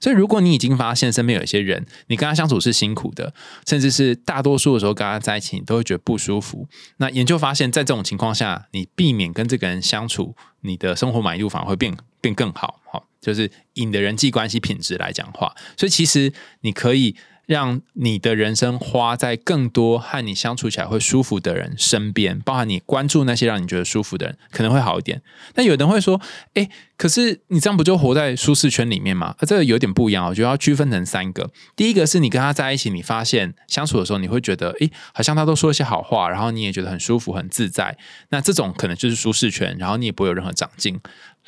[0.00, 3.32] 所以如果你已经发现身边有一些人，你跟他相处是辛苦的，
[3.66, 12.80] 甚至是大多数的时候跟他在一起你都会觉得不舒服，那研究发现，在这种情况下，你避免跟这个人相处，你的生活满意度反而会变变更好。
[12.90, 17.14] 好，就是以你的人际关系品质来讲话，所以其实你可以。
[17.48, 25.22] 让你的人生花在更多和你相处起来会舒服的人身边，包含你关注那些让你觉得舒服的人，可能会好一点。
[25.54, 26.20] 但有人会说
[26.52, 30.26] ：“哎，可是你这样不就活在舒适圈里面吗？”这个有点不一样。
[30.26, 31.50] 我觉得要区分成三个。
[31.74, 37.96] 第一个是你跟他在一起，你发现相处的时候，你会觉得：“哎，好像他都说一些好话，然后你也觉得很舒服、很自在。”
[38.28, 41.00] 那这种可能就是舒适圈，然后你也不会有任何长进。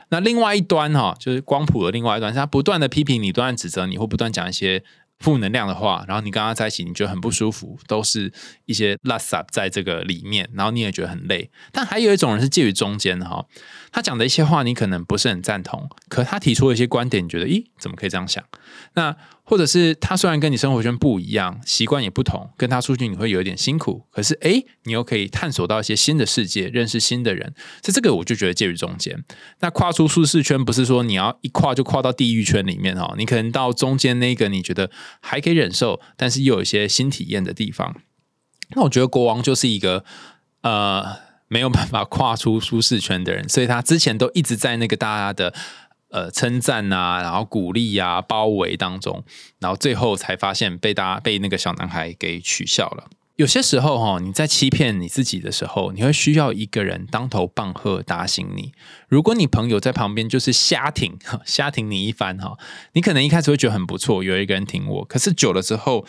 [0.08, 4.82] 那另外一端哈，就是光谱的另外一端，是他不断的批评你，不断指责你，或不断讲一些。
[5.20, 8.32] 负能量的话，然后你跟他在一起，你觉得很不舒服，都是
[8.66, 11.50] 一些垃圾在这个里面，然后你也觉得很累。
[11.70, 13.46] 但还有一种人是介于中间的哈，
[13.92, 18.44] 他讲的一些话你可能不是很赞同，可他提出了一些观点，你觉得咦，怎么可以这样想？
[18.94, 19.16] 那。
[19.50, 29.24] 或者是他虽然跟你生活圈不一样，习惯也不同，跟他出去你会有一点辛苦，可是诶，你又可以探索到一些新的世界，认识新的人，所以这个我就觉得介于中间。
[29.58, 34.88] 那跨出舒适圈，不是说你要一跨就跨到地狱圈里面哈，你可能到中间那个你觉得
[35.20, 37.96] 还可以忍受，但是又有一些新体验的地方。
[38.76, 40.04] 那我觉得国王就是一个
[40.62, 41.04] 呃
[41.48, 45.52] 没有办法跨出舒适圈的人，所以他之前都一直在那个大家的。
[46.10, 49.24] 呃，称赞啊，然后鼓励啊，包围当中，
[49.60, 53.08] 然后最后才发现被大家被那个小男孩给取笑了。
[53.36, 58.72] 有些时候哈，你在欺骗你自己的时候，你会需要一个人当头棒喝打醒你。
[59.08, 62.58] 如果你朋友在旁边就是瞎挺 瞎挺你一番哈，
[62.92, 65.04] 你可能一开始会觉得很不错，有一个人挺我。
[65.06, 66.04] 可是久了之后，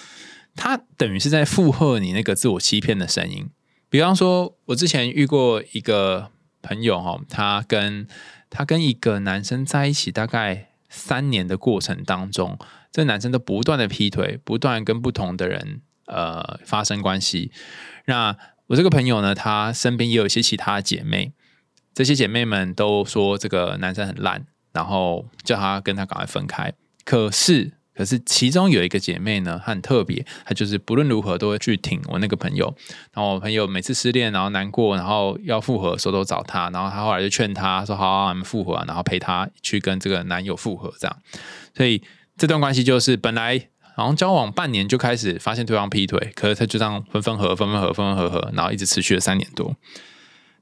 [0.56, 3.50] 他等于是在附和你那个自我欺骗的声音。
[3.90, 8.06] 比方说，我之前遇过一个朋友哈，他跟
[8.52, 12.60] 她跟一个男生在一起大概三年的过程当中，
[12.92, 17.52] 这男生都不断的劈腿，不断跟不同的人呃发生关系。
[18.06, 18.38] 那
[18.68, 21.34] 我这个朋友呢，她身边也有一些其他姐妹，
[21.96, 26.72] 这些姐妹们都说这个男生很烂，然后叫她跟他赶快分开。
[27.04, 27.81] 可是。
[27.94, 32.74] 可是其中有一个姐妹呢，她很特别，她就是不论如何都会去挺我那个朋友。
[33.14, 36.70] 然后我朋友每次失恋，然后难过，然后要复合的时候都找她。
[36.70, 41.18] 然后她后来就劝他说：“好，我们复合。”然后陪她去跟这个男友复合，这样。
[41.76, 42.02] 所以
[42.38, 49.76] 这段关系就是本来好像交往半年就开始发现对方劈腿，可是他就这样分分合，分分合合，分分合合，然后一直持续了三年多。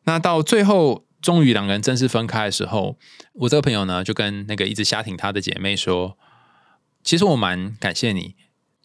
[0.06, 2.98] 那到最后终于两个人正式分开的时候，
[3.34, 6.18] 我这个朋友呢就跟那个一直瞎挺他的姐妹说。
[7.04, 8.36] 其实我蛮感谢你，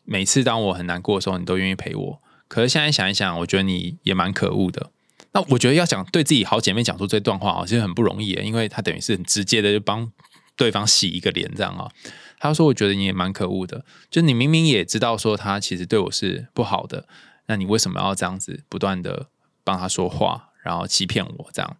[0.04, 2.22] 每次当我很难过的时候，你都愿意陪我。
[2.46, 4.90] 可是现在想一想，我觉得你也蛮可恶的。
[5.32, 10.12] 那我觉得要讲对自己好姐妹讲出这段话啊，其实很不容易，因为她等于是很直接的就帮
[10.54, 11.90] 对方洗一个脸这样啊。
[12.38, 17.08] 她说：“我觉得你也蛮可恶的，就你明明也知道说她其实对我是不好的，
[17.46, 19.28] 那你为什么要这样子不断的
[19.64, 21.76] 帮她说话，然后欺骗我这样？”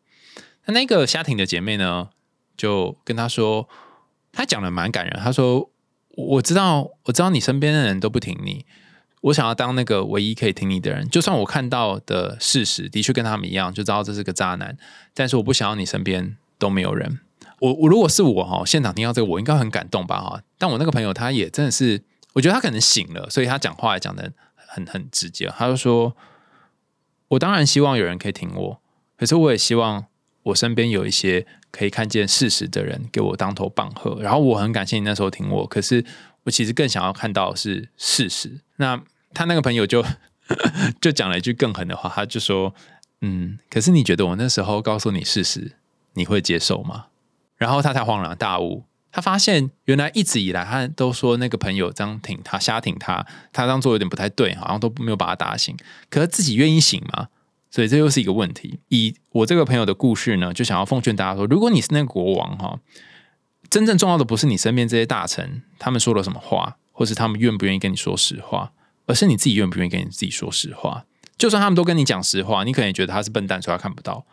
[0.67, 2.09] 那那个家庭的姐妹呢，
[2.57, 3.69] 就跟她说，
[4.33, 5.21] 她讲的蛮感人。
[5.23, 5.71] 她说。
[6.17, 8.65] 我知道，我知道你身边的人都不挺你。
[9.23, 11.09] 我想要当那个唯一可以挺你的人。
[11.09, 14.77] 就算我看到的事实的确跟他们一样，就知道这是个渣男，
[15.15, 17.21] 但是我不想要你身边都没有人。
[17.61, 20.43] 我我如果是我哈，现场听到这个，我应该很感动吧哈。
[20.59, 22.03] 但我那个朋友他也真的是，
[22.35, 25.51] 我觉得他可能醒了，所以他讲话也讲的很很直接。
[25.57, 26.15] 他就说
[27.29, 28.81] ：“我当然希望有人可以挺我，
[29.17, 30.05] 可是我也希望
[30.45, 35.67] 我身边有一些。”可以看见事实的人给我当头棒喝，然后我很感谢你那时候挺我。
[35.67, 36.05] 可是
[36.45, 38.61] 我其实更想要看到是事实。
[38.77, 39.03] 那
[39.33, 40.05] 他那个朋友就
[41.03, 42.73] 就讲了一句更狠的话，他就说
[43.23, 45.73] ：“嗯，可是你觉得我那时候告诉你事实，
[46.13, 47.07] 你会接受吗？”
[47.59, 55.77] 然后他才恍然大悟，他发现原来一直以来他都说那个朋友这样挺他，瞎挺他，他这样做有点不太对，好像都没有把他打醒。
[56.09, 57.31] 可是自己愿意醒吗？
[57.75, 58.79] 所以这又是一个问题。
[58.87, 62.79] 以我这个朋友的故事呢，就想要奉劝大家说：如果你是那个国王哈，
[63.69, 68.73] 真正重要的不是你身边这些大臣他们说了什么话，或是他们愿不愿意跟你说实话，
[69.07, 71.05] 而是你自己愿不愿意跟你自己说实话。
[71.37, 74.25] 就算他们都跟你讲实话，你可能也觉得他是笨蛋，所以他看不到。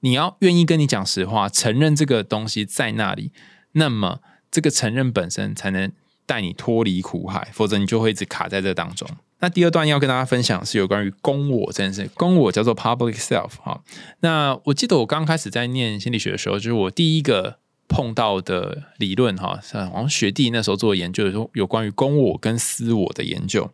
[0.00, 3.30] 你要愿意跟你讲实话，承认这个东西在那里，
[3.72, 5.92] 那么这个承认本身才能
[6.24, 9.06] 带你脱离苦海，否则你就会一直卡在这当中。
[9.40, 13.82] 那第二段要跟大家分享是有关于公我这件事，公我叫做 public self 哈。
[14.20, 17.56] 那我记得我刚开始在念心理学的时候，就是我第一个
[17.88, 23.70] 碰到的理论哈，好像学弟那时候做研究的时候，有关于公我跟私我的研究。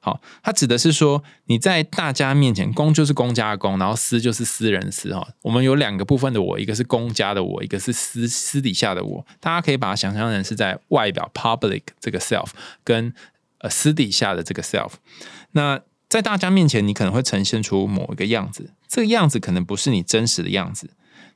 [0.00, 5.26] 好，它指的是说你在大家面前，公就是公家的公，然后私就是私人私哈。
[5.42, 9.26] 我们有两个部分的我，一个是公家的我，一个是私私底下的我。
[9.40, 12.50] 大家可以把它想象成是在外表 public 这个 self
[12.84, 13.12] 跟。
[13.58, 14.92] 呃，私底下的这个 self，
[15.52, 20.90] 那在大家面前，你可能会呈现出某一个样子，这个样子可能不是你真实的样子，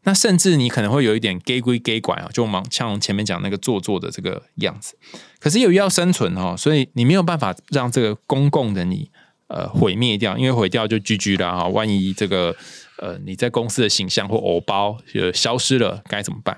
[0.04, 4.96] 那甚至你可能会有一点 gay 归 gay 管啊，就忙像前面讲那个做作的这个样子。
[5.40, 9.10] 可是由于要生存哦，所以你没有办法让这个公共的你
[9.48, 11.68] 呃毁灭掉，因为毁掉就 GG 了哈。
[11.68, 12.56] 万一这个
[12.98, 16.56] 呃你在公司的形象或偶包呃消失了，该怎么办？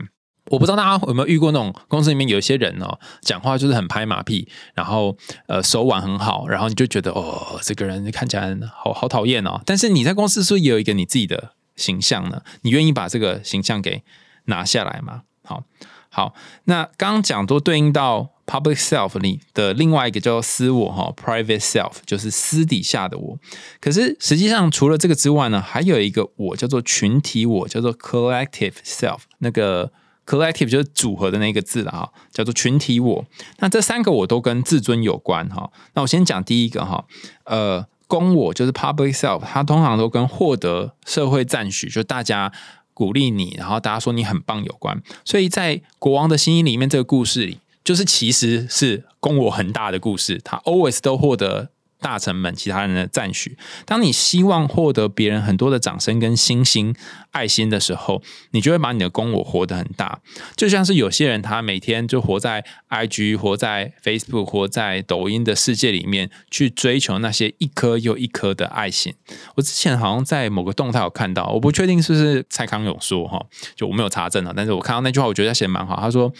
[0.50, 9.62] 我不知道大家有没有遇过那种公司里面有一些人哦，讲话就是很拍马屁，然后呃手腕很好，然后你就觉得哦，这个人看起来好好讨厌哦。
[9.64, 12.42] 但是你在公司是不是也有一个你自己的形象呢？
[12.60, 14.02] 你愿意把这个形象给
[14.44, 15.22] 拿下来吗？
[15.44, 15.64] 好，
[16.10, 23.38] 好，那刚刚讲都对应到 public self 里的另外一个叫做私我哈，private self 就是私底下的我。
[23.80, 29.90] 可是实际上除了这个之外呢，还有一个我叫做群体我，叫做 collective self 那个。
[30.26, 33.24] Collective 就是组合的那个字了哈，叫做群体我。
[33.58, 35.70] 那这三个我都跟自尊有关哈。
[35.94, 37.04] 那我先讲第一个哈，
[37.44, 42.50] 呃，公我就是 Public Self，它通常都跟获得社会赞许，就大家
[42.94, 45.02] 鼓励你，然后大家说你很棒有关。
[45.24, 51.68] 所以在国王的心意里面，这个故事里，就是其实是公我很大的故事，他 always 都获得。
[52.04, 53.56] 大臣们、其他人的赞许。
[53.86, 56.94] 当你希望获得别人很多的掌声跟星星、
[57.30, 60.20] 爱心的时候，你就会把你的公我活得很大。
[60.54, 69.14] 就像是有些人，他每天就活在 IG、活在 Facebook、活在抖音的世界里面，去追求那些一颗又一颗的爱心。
[69.54, 73.42] 我之前好像在某个动态有看到，我不确定是不是蔡康永说哈，
[73.74, 75.96] 就我没有查证啊，但是我看到那句话，我觉得他写的蛮好。
[75.98, 76.30] 他说。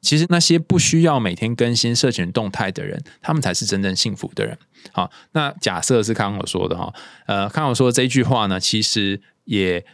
[0.00, 4.56] 其实那些不需要每天更新社群动态的人，他们才是真正幸福的人。
[4.92, 6.92] 好，那假设是康我说的哈，
[7.26, 9.84] 呃，康我说的这句话呢，其实也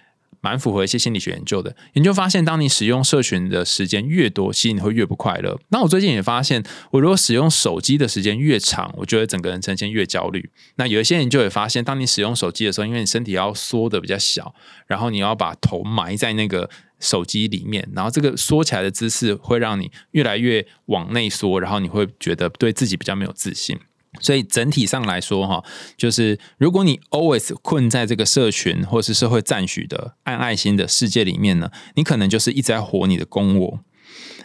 [0.40, 1.74] 蛮符合一些心理学研究的。
[1.94, 5.58] 研究发现，当你使用社群的时间越多，其实你会越不快乐。
[5.70, 10.48] 那我最近也发现，我如果使用手机的时间越长，我觉得整个人呈现越焦虑。
[10.76, 14.54] 那有一些研究也发现，当你使用手机的时候，因为你身体要缩的比较小，
[14.86, 16.70] 然后你要把头埋在那个。
[16.98, 23.78] 手机里面，然后这个缩起来的姿势会让你越来越往内缩，然后你会觉得对自己比较没有自信。
[24.18, 25.62] 所以整体上来说，哈，
[25.98, 33.80] 就是如果你 always 困在这个社群或是社会赞许的按爱心的世界里面呢，你可能就是一直在活你的公我。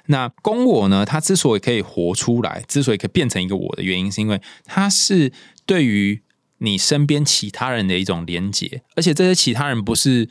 [0.08, 5.32] 那公我呢，它之所以可以活出来，之所以可以变成一个我的原因，是因为它是
[5.66, 6.22] 对于
[6.58, 10.28] 你身边其他人的一种连结，而且这些其他人不是。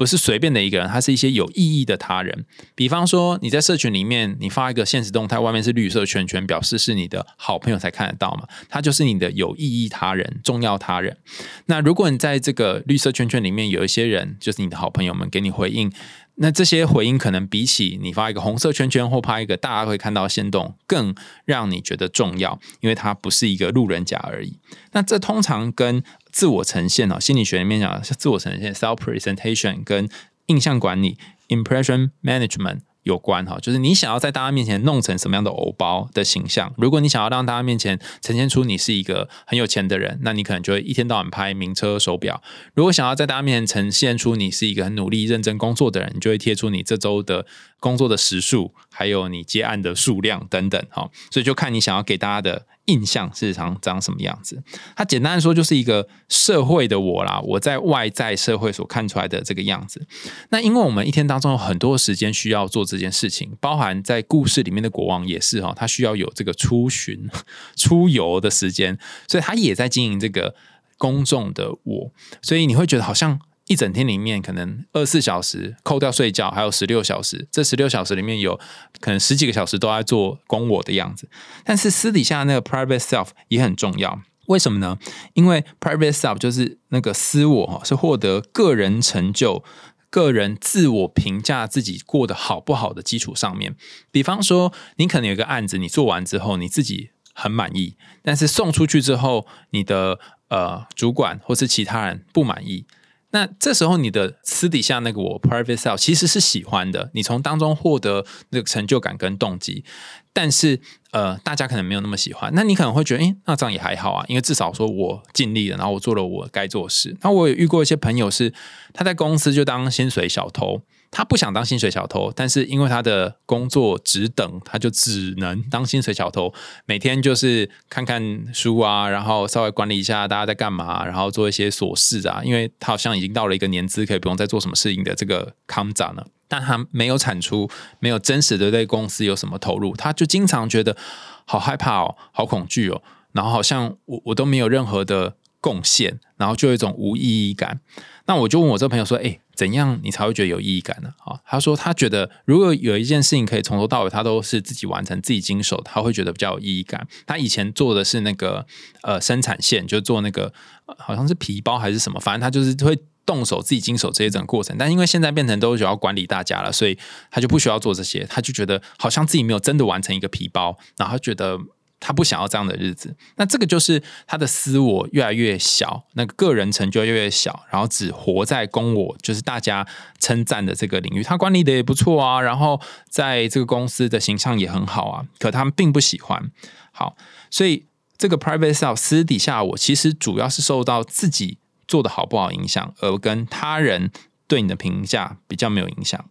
[0.00, 2.46] 不是随便的一个人，他是一些有意义的他人。
[2.74, 8.48] 比方说，你在社群里面，你发一个现实动态，外面是绿色圈圈，表示是你的好朋友才看得到嘛？
[8.70, 11.18] 他就是你的有意义他人、重要他人。
[11.66, 15.92] 那如果你在这个绿色圈圈里面有一些人，就是你的好朋友们，给你回应。
[16.36, 24.56] 那这些回应可能比起你发一个红色圈圈或拍一个大家会看到的线动，更让你觉得重要，因为它不是一个路人甲而已。
[24.92, 30.08] 那这通常跟自我呈现哦，心理学里面讲自我呈现 （self presentation） 跟
[30.46, 31.16] 印象管理
[31.48, 32.80] （impression management）。
[33.04, 36.70] 有关哈，就是你想要在大家面前弄成什么样的偶包的形象。
[36.76, 42.42] 如果你想要让大家面前呈现出你是一个很有钱的人，那你可能就会一天到晚拍名车手表。
[42.74, 47.46] 如果想要在大家面前呈现出你是一个很努力认真工作的人，你就会贴出你这周的
[47.80, 51.08] 工作的时数，还有你接案的数量等等哈。
[51.30, 52.66] 所以就看你想要给大家的。
[52.90, 54.60] 印象事实上长什么样子？
[54.96, 60.04] 它简单的说就是一个社会的我啦，我在外在社会所看出来的这个样子。
[60.48, 67.28] 那因为我们一天当中有很多时间需要做这件事情，包含在故事里面的国王也是哈，他需要有这个出巡、
[67.76, 68.98] 出游的时间，
[69.28, 70.54] 所以他也在经营这个
[70.98, 73.40] 公众的我，所以你会觉得好像。
[73.70, 77.46] 一整天里面，可能二十四小时扣掉睡觉，还有十六小时。
[77.52, 78.58] 这十六小时里面有
[78.98, 81.28] 可能十几个小时都在做公我的样子。
[81.64, 84.22] 但是私底下那个 private self 也很重要。
[84.48, 84.98] 为什么呢？
[85.34, 89.62] 因为 private self 就是那个私我哈，是获得个人成就、
[90.10, 93.76] 个人自我评价自己过得好不好的基础上面。
[94.10, 97.94] 比方说，你可能有个案子，你做完之后你自己很满意，
[98.24, 100.18] 但是送出去之后，你的
[100.48, 102.84] 呃主管或是其他人不满意。
[103.32, 109.84] 那这时候你的私底下那个我 private self 其实是喜欢的，你从当中获得那个成就感跟动机，
[110.32, 110.80] 但是
[111.12, 112.52] 呃，大家可能没有那么喜欢。
[112.54, 117.16] 那你可能会觉得，诶，那这样也还好啊，因为至少说我尽力了，然后我做了我该做的事。
[117.22, 118.52] 那我有遇过一些朋友是
[118.92, 120.82] 他在公司就当薪水小偷。
[121.12, 126.54] 他不想当薪水小偷，但是因为他的工作只等，他就只能当薪水小偷。
[126.86, 132.40] 每天就是看看书啊，然后稍微管理一下大家在干嘛，然后做一些琐事啊。
[132.44, 136.24] 因为他好像已经到了一个年资，可以不用再做什么事情的这个康长了。
[136.46, 140.96] 但他没有产出，没有真实的对公司有什么投入，他就经常觉得
[141.44, 143.02] 好害怕哦，好恐惧哦，
[143.32, 147.80] 然后好像我我都没有任何的贡献，然后就有一种无意义感。
[148.26, 151.12] 那我就问我这朋友说：“哎。”怎样你才会觉得有意义感呢？
[151.18, 157.06] 啊，他说他觉得如果有一件事情可以从头到尾他都是自己完成、自己经手，他会觉得比较有意义感。
[157.26, 158.64] 他以前做的是那个
[159.02, 160.50] 呃生产线，就做那个
[160.96, 164.74] 好像是皮包还是什么，反正他就是会动手自己经手这一整个过程。
[164.78, 166.98] 但因为现在变成都需要管理大家了，所以
[167.30, 171.58] 他就不需要做这些，他就觉得好像自己没有真的完成一个皮包，然后觉得。
[172.00, 179.86] 他不想要这样的日子，那这个就是他的私我越来越小，那个个人成就越来越小，然后只活在公我，就是大家
[180.18, 181.22] 称赞的这个领域。
[181.22, 182.80] 他管理的也不错啊，然后
[183.10, 186.50] 在这个公司的形象也很好啊，可他们并不喜欢。
[186.90, 187.16] 好，
[187.50, 187.84] 所以
[188.16, 194.10] 这个 private self 私底下我其实主要是受到自己做的好不好影响，而跟他人
[194.48, 196.24] 对你的评价比较没有影响。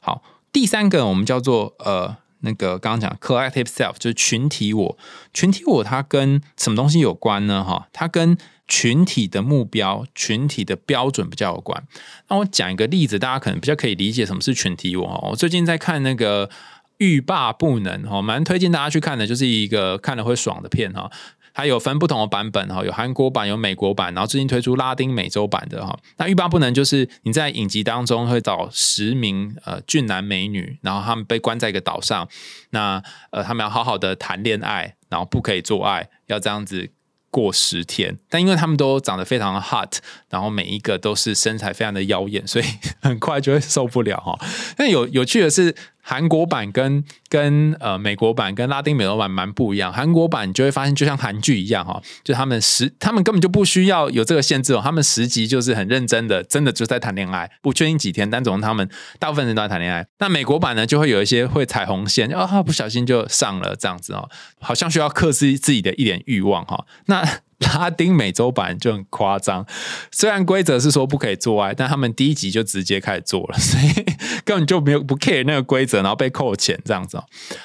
[0.00, 2.16] 好，第三个我们叫做呃。
[2.42, 4.98] 那个刚刚讲 collective self 就是群体我，
[5.32, 7.64] 群体我它跟什么东西有关呢？
[7.64, 8.36] 哈，它跟
[8.68, 11.82] 群体的目标、群体的标准比较有关。
[12.28, 15.28] 那我讲一个例子，大家可能比较可以理解什么是群体我。
[15.30, 16.48] 我最近在看那个
[16.98, 21.10] 欲罢不能，哈，蛮推荐大家去看的，就是一个看了会爽的片，哈。
[21.54, 25.98] 它有分不同的版本哈，有韩国版，有美国版，然后最近推出拉丁美洲版的哈。
[26.16, 32.28] 那欲罢不能就是你在影集当中会找十名呃俊男美女，然后他们被关在一个岛上，
[32.70, 36.90] 那呃他们要好好的谈恋爱，然后不可以做爱，要这样子
[37.30, 38.18] 过十天。
[38.28, 39.98] 但因为他们都长得非常的 hot，
[40.30, 42.64] 然后每一个都是身材非常的妖艳，所以
[43.00, 44.38] 很快就会受不了哈。
[44.76, 45.74] 但有有趣的是。
[46.02, 49.92] 韩国版跟跟呃美国版跟拉丁美洲版蛮不一样。
[49.92, 58.88] 韩国版你就会发现，就像韩剧一样哈，就他们十他们根本就不需要有这个限制哦，他们十集就是很认真的，真的就在谈恋爱，不确定几天，但总之他们
[59.18, 60.06] 大部分人都在谈恋爱。
[60.18, 64.28] 那美国版呢，就会有一些会彩虹线，啊不小心就上了这样子哦，
[64.60, 66.84] 好像需要克制自己的一点欲望哈。
[67.06, 67.22] 那
[67.62, 69.66] 拉丁美洲版就很夸张，
[70.10, 73.92] 虽然规则是说不可以做爱，但他们第一集就直接开始做了，所以
[74.44, 77.22] 根本就没有不 care 那个规则，然后被扣钱这样子。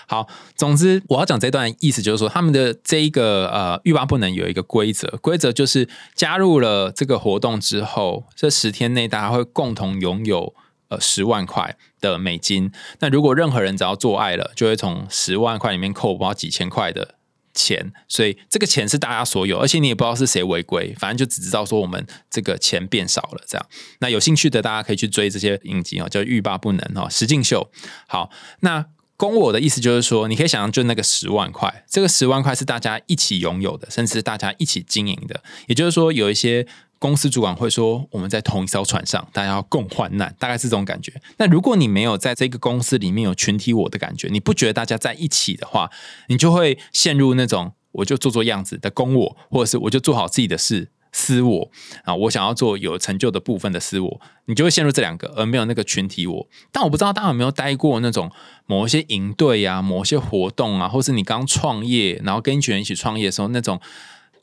[0.07, 10.53] 好，总之我要讲这段意思就是说，他们的这一个呃欲罢不能有一个规则，规则就是加入了这个活动之后，这十天内大家会共同拥有
[10.89, 12.71] 呃十万块的美金。
[12.99, 17.15] 那如果任何人只要做爱了，就会从十万块里面扣不到几千块的。
[17.57, 23.65] 钱，所以这个钱是大家所有，而且你也不知道是谁违规，反正就只知道说我们这个钱变少了，这样。
[23.99, 27.69] 那有兴趣的大家可以去追这些影集哦，叫欲罢不能哦，石敬秀。
[28.07, 28.29] 好，
[28.59, 28.85] 那
[29.17, 36.67] 公我的意思就是说，你可以想象，就那个十万块，这个十万块是大家一起拥有的，甚至大家一起经营的，也就是说有一些。
[36.99, 41.13] 公司主管会说：“我们在同一艘船上，大家要共患难，大概是这种感觉。
[41.37, 45.91] 那如果你没有在这个公司里面有群体我的感觉，你不觉得大家在一起的话，
[46.27, 51.71] 你就会陷入那种我就做做样子的公我，或者是我就做好自己的事私我
[52.03, 56.47] 啊，我想要做有成就的部分的私我，你就会陷入这两个，而没有那个群体我。
[56.71, 58.31] 但我不知道大家有没有待过那种
[58.65, 63.79] 某一些营队啊，某些活动啊，或是你刚创业，然后跟一群人一起创业的时候那种。”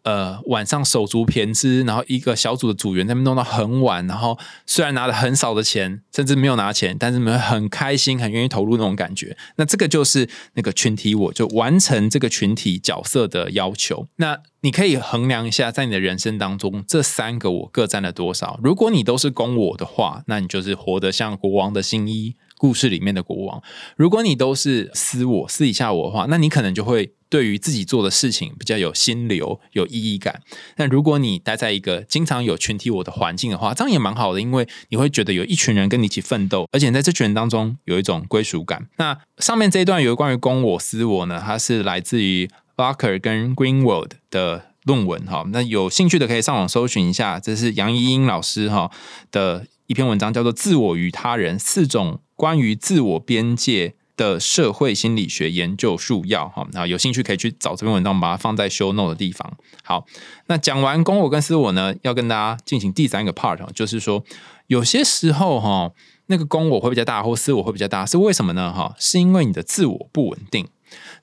[0.04, 9.36] 呃，晚上手足胼胝，然后一个小组的组员在那边弄到很晚，然后虽然拿了很少的钱，甚至没有拿钱，但是们很开心，很愿意投入那种感觉。
[9.56, 14.06] 那这个就是那个群体，我就完成这个群体角色的要求。
[14.16, 18.60] 那你可以衡量一下，在你的人生当中，这三个我各占了多少？
[18.62, 23.60] 如果你都是公我的话，那你就是活得像国王的新衣故事里面的国王；
[23.96, 27.12] 如果你都是私我、私底下我的话，那你可能就会。
[27.30, 30.40] 对于自己做的事情比较有心流、有意义感。
[30.76, 38.86] 那如果你待在一个经常有群体我的环境的话，这样也蛮好的，因为你会觉得有一群人跟你一起奋斗，而且在这群人当中有一种归属感。
[38.98, 45.44] 那上面这一段有关于公我、私我呢，它是来自于 Barker 跟 Greenwald 的论文哈。
[45.48, 48.92] 那有兴趣的可以上网搜寻一下，这是杨怡英老师哈
[49.32, 53.88] 的一篇文章，叫做《自我与他人四种关于自我边界》。
[54.16, 59.58] 的社会心理学研究术要哈，那有兴趣可以去找这篇文章，把它放在 show note 的地方。
[59.82, 60.06] 好，
[60.46, 64.24] 那讲完公我跟私我呢，要跟大家进行第三个 part，就是说
[64.68, 65.90] 有些时候哈，
[66.26, 68.72] 那个公我会比较大，或私我会比较大，是为什么呢？
[68.72, 70.68] 哈，是因为你的自我不稳定。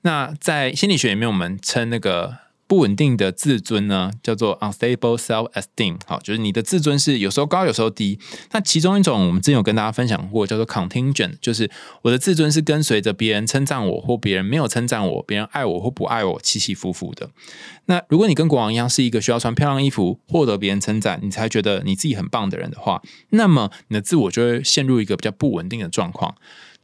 [0.02, 2.51] 那在心理学里面，我们称那个。
[2.72, 6.00] 不稳定的自尊呢，叫做 unstable self-esteem。
[6.06, 8.18] 好，就是你的自尊是有时候高，有时候低。
[8.54, 11.70] 那其中一种，我们之前有跟大家分享过，叫做 contingent，就是
[12.04, 17.30] 我的自尊是跟随着别人称赞我，或别人没有称赞我，别人爱我或不爱我，起起伏伏的。
[17.88, 23.02] 那如果你跟国王一样，是一个需要穿漂亮衣服，获得别人称赞，你才觉得你自己很棒的人的话，
[23.32, 26.36] 那么你的自我就会陷入一个比较不稳定的状况。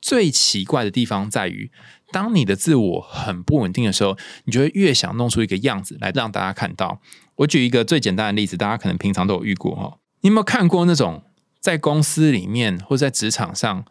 [0.02, 1.72] 最奇怪的地方在于。
[2.12, 7.02] 当你的自我很不稳定的时候，你就会越想弄出一个样子来让大家看到。
[7.36, 9.98] 我举一个最简单的例子，大家可能平常都有遇过哈。
[10.22, 11.24] 你有没有看过那种
[11.60, 13.86] 在公司里面或在职场上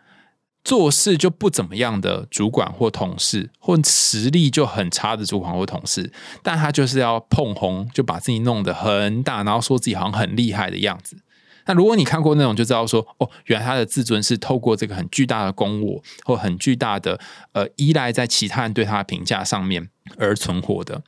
[0.64, 6.10] 做事就不怎么样的主管或同事，或实力就很差的主管或同事，
[6.42, 11.18] 但他就是要碰红，就把自己弄得很大，然后说自己好像很厉害的样子。
[11.66, 17.20] 那如果你看过那种，就知道说，哦，原来他的自尊是透过这个很巨大的公我，或很巨大的
[17.52, 21.02] 呃依赖在其他人对他的评价上面而存活的。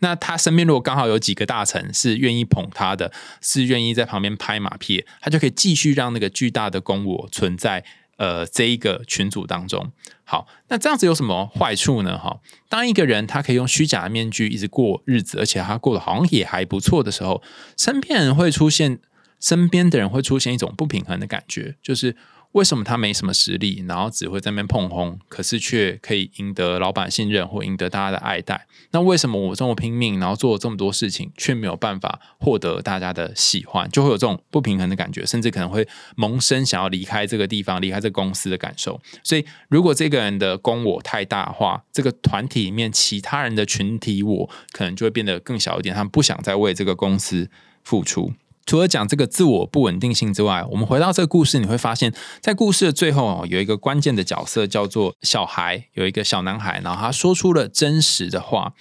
[0.00, 3.10] 那他身边如果刚好有几个大臣是愿意捧他的，
[3.40, 7.84] 是愿意在旁边拍马屁，他就可以继续让那个巨大的公我存在
[8.18, 9.92] 呃这一个群组当中。
[10.24, 12.18] 好，那这样子有什么坏处呢？
[12.18, 17.42] 哈，当一个人他可以用虚假的面具一直过日子，而且他过得好像也还不错的时候，
[17.78, 18.98] 身边人会出现。
[19.42, 22.16] 身边的人会出现一种不平衡的感觉，就是
[22.52, 28.66] 为什么他没什么实力，然后只会在那边碰轰，可是却可以赢得老板信任或赢得大家的爱戴？
[28.92, 33.90] 那为什么我这么拼命，然后做了这么多事情，却没有办法获得大家的喜欢？
[33.90, 39.00] 就会有这种不平衡的感觉，甚至可能会萌生想要离开这个地方、离开这个公司的感受。
[39.24, 47.50] 所以，如果这个人的公我太大的话，这个团体里面其他人的群体我可能就会变得更小一点，他们不想再为这个公司
[47.82, 48.34] 付出。
[48.64, 58.72] 除了讲这个自我不稳定性之外，我们回到这个故事，你会发现在故事的最后哦，有一个关键的角色叫做小孩，有一个小男孩，然后他说出了真实的话。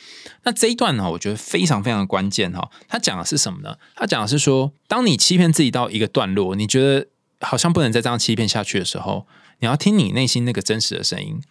[0.44, 2.70] 那这一段呢，我觉得非常非常的关键哈。
[2.88, 3.76] 他讲的是什么呢？
[3.96, 7.08] 他讲的是说，当你欺骗自己到一个段落，你觉得
[7.40, 9.26] 好像不能再这样欺骗下去的时候，
[9.60, 11.42] 你要听你内心那个真实的声音。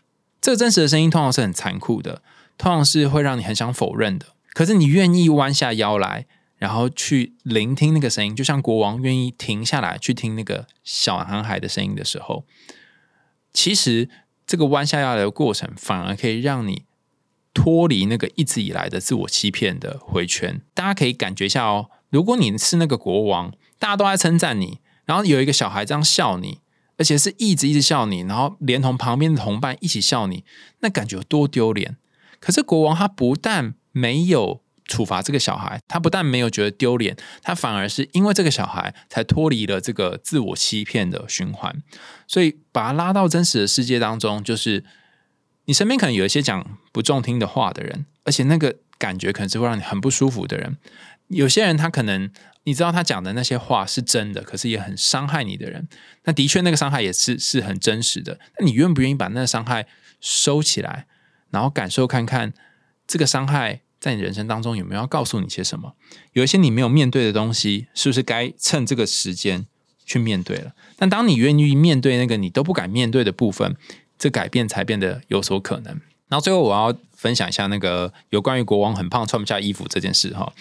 [0.40, 2.22] 这个真实的声音通常是很残酷的，
[2.56, 4.26] 通常是会让你很想否认的。
[4.54, 6.26] 可是你愿意弯下腰来。
[6.61, 12.44] 然后去聆听那个声音，就像国王愿意停下来去听那个小男孩的声音的时候，
[13.50, 14.11] 其实
[14.46, 16.84] 这个弯下腰的过程，反而可以让你
[17.54, 20.61] 脱离那个一直以来的自我欺骗的回圈。
[20.74, 26.61] 大家可以感觉一下哦，如果你是那个国王，大家都在称赞你，然后有一个小孩这样笑你，
[26.98, 30.44] 而且是一直一直笑你，然后连同旁边的同伴一起笑你，
[30.80, 31.96] 那感觉有多丢脸。
[32.38, 34.61] 可是国王他不但没有。
[34.91, 41.80] 处罚这个小孩，他不但没有觉得丢脸，他反而是因为这个小孩才脱离了这个自我欺骗的循环，
[42.26, 44.84] 所以把他拉到真实的世界当中，就是
[45.66, 50.76] 你身边可能有一些讲不中听的话的人，而且那个感觉可能是会让你很不舒服的人。
[51.28, 52.28] 有些人他可能
[52.64, 55.88] 你知道他讲的那些话是真的，可是也很伤害你的人。
[56.24, 58.41] 那的确那个伤害也是是很真实的。
[58.59, 59.86] 那你愿不愿意把那个伤害
[60.20, 61.07] 收起来，
[61.51, 62.53] 然后感受看看
[63.07, 63.82] 这个伤害？
[64.01, 65.92] 在你人生当中有没有要告诉你些什么？
[66.32, 69.66] 有一些你没有面对的东西，是不是该趁这个时间
[70.07, 70.72] 去面对了？
[70.96, 73.76] 但当你愿意面对那个你都不敢面对的部分，
[74.18, 76.01] 这改变才变得有所可能。
[76.28, 80.53] 然后最后我要分享一下那个有关于国王很胖穿不下衣服这件事哈。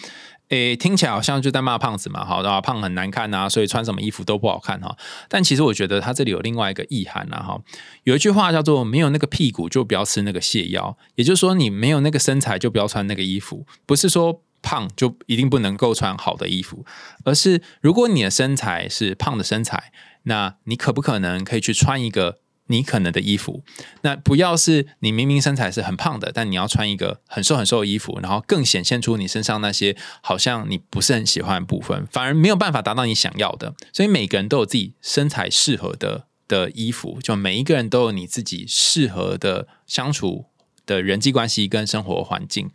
[0.49, 4.97] 诶，听起来好像就在骂胖子嘛，好，然后胖很难看呐，所以穿什么衣服都不好看哈。
[5.27, 7.61] 但其实我觉得他这里有另外一个意涵呐，哈，
[8.03, 16.83] 有一句话叫做“没有那个屁股就不要吃那个泻药”，也就是说，你没有那个身材就不要穿那个衣服，不是说胖就一定不能够穿好的衣服，
[17.23, 19.91] 而是如果你的身材是胖的身材，
[20.23, 22.39] 那你可不可能可以去穿一个？
[22.71, 23.63] 你可能的衣服，
[24.01, 33.73] 那不要是你明明身材是很胖的，但你要穿一个很瘦很瘦的衣服，然后更显现出你身上那些好像你不是很喜欢的部分，反而没有办法达到你想要的。
[33.91, 40.45] 所以每个人都有自己身材适合的的衣服，就每一个人都有你自己适合的相处
[40.85, 42.69] 的人际关系跟生活环境。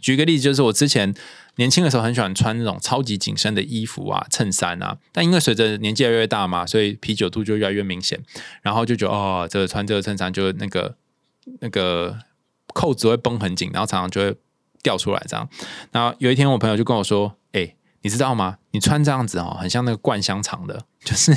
[0.00, 1.14] 举个例子，就是我之前。
[1.56, 8.18] 年轻的时候很喜欢穿那种超级紧身的衣服啊、衬衫啊，但因为随着年纪越来越大嘛，所以啤酒肚就越来越明显，
[8.62, 10.96] 然后就觉得哦，这个穿这个衬衫就那个
[11.60, 12.18] 那个
[12.74, 14.36] 扣子会绷很紧，然后常常就会
[14.82, 15.48] 掉出来这样。
[15.90, 17.36] 然后有一天我朋友就跟我说：“，
[18.06, 18.58] 你知道吗？
[18.70, 21.36] 你穿这样子哦，很像那个灌香肠的， 就是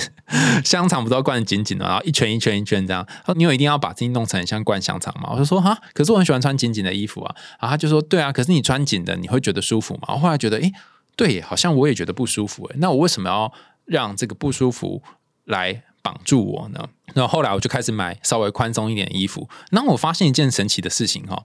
[0.64, 3.04] 香肠不都要灌紧紧的，然后一圈一圈一圈这样。
[3.08, 5.30] 他说你有一定要把自己弄成很像灌香肠吗？
[5.32, 7.36] 我就说哈，可是我很喜欢穿紧紧的衣服啊。
[7.60, 10.10] 然后他就说对啊，可是你穿紧的你会觉得舒服吗？
[10.10, 10.72] 我后来觉得诶，
[11.16, 12.76] 对，好像我也觉得不舒服诶。
[12.78, 13.52] 那我为什么要
[13.86, 15.02] 让这个不舒服
[15.46, 16.88] 来绑住我呢？
[17.16, 19.50] 然后来我就开始买稍微宽松一点的衣服。
[19.72, 21.44] 那我发现一件神奇的事情哈，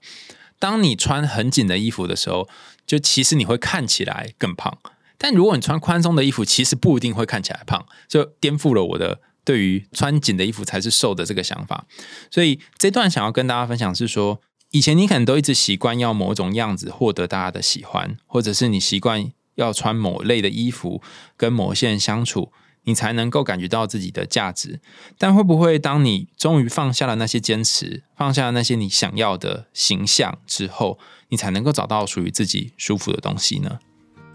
[0.59, 2.47] 当你穿很紧的衣服的时候，
[2.87, 4.77] 就其实你会看起来更胖。
[5.25, 11.87] 但如果你穿宽松的衣服，其实不一定会看起来胖，就颠覆了我的对于穿紧的衣服才是瘦的这个想法。
[12.31, 21.01] 所以这段想要跟大家分享是说，以前你可能都一直习惯要某种样子获得大家的喜欢，或者是你习惯要穿某类的衣服
[21.39, 22.53] 跟某些人相处，
[22.83, 24.83] 你才能够感觉到自己的价值。
[25.17, 30.99] 但会不会当你终于放下了那些坚持，放下了那些你想要的形象之后，
[31.31, 33.79] 你才能够找到属于自己舒服的东西呢？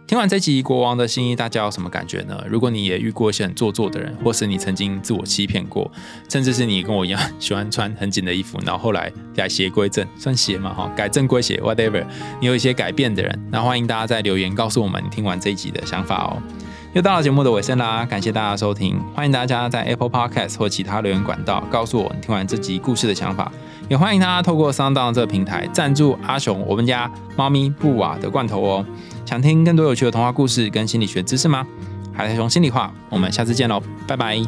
[0.10, 2.44] 听完这集《国王的新衣》，大家有什么感觉呢？
[2.50, 5.88] 如果你也遇过一些很做作的人，或是你曾经自我欺骗过，
[6.28, 10.92] 甚至是你跟我一样喜欢穿很紧的衣服，然后后来改邪归正，算邪嘛哈？
[10.96, 12.04] 改正归邪，whatever。
[12.42, 16.42] 你有一些改变的人，那欢迎大家在留言告诉我们你听完这一集的想法哦。
[16.94, 23.52] 又到了节目的尾声啦，感谢大家收听，欢迎大家在 Apple Podcast 或其他留言管道告诉我你听完这集故事的想法，
[23.88, 28.86] 也欢迎大家透过 Sound 这个平台赞助阿雄我们家猫咪布瓦的罐头哦。
[29.30, 31.64] 想听更多有趣的童话故事跟心理学知识吗？
[32.12, 34.40] 海苔熊心里话，我们下次见喽，拜拜。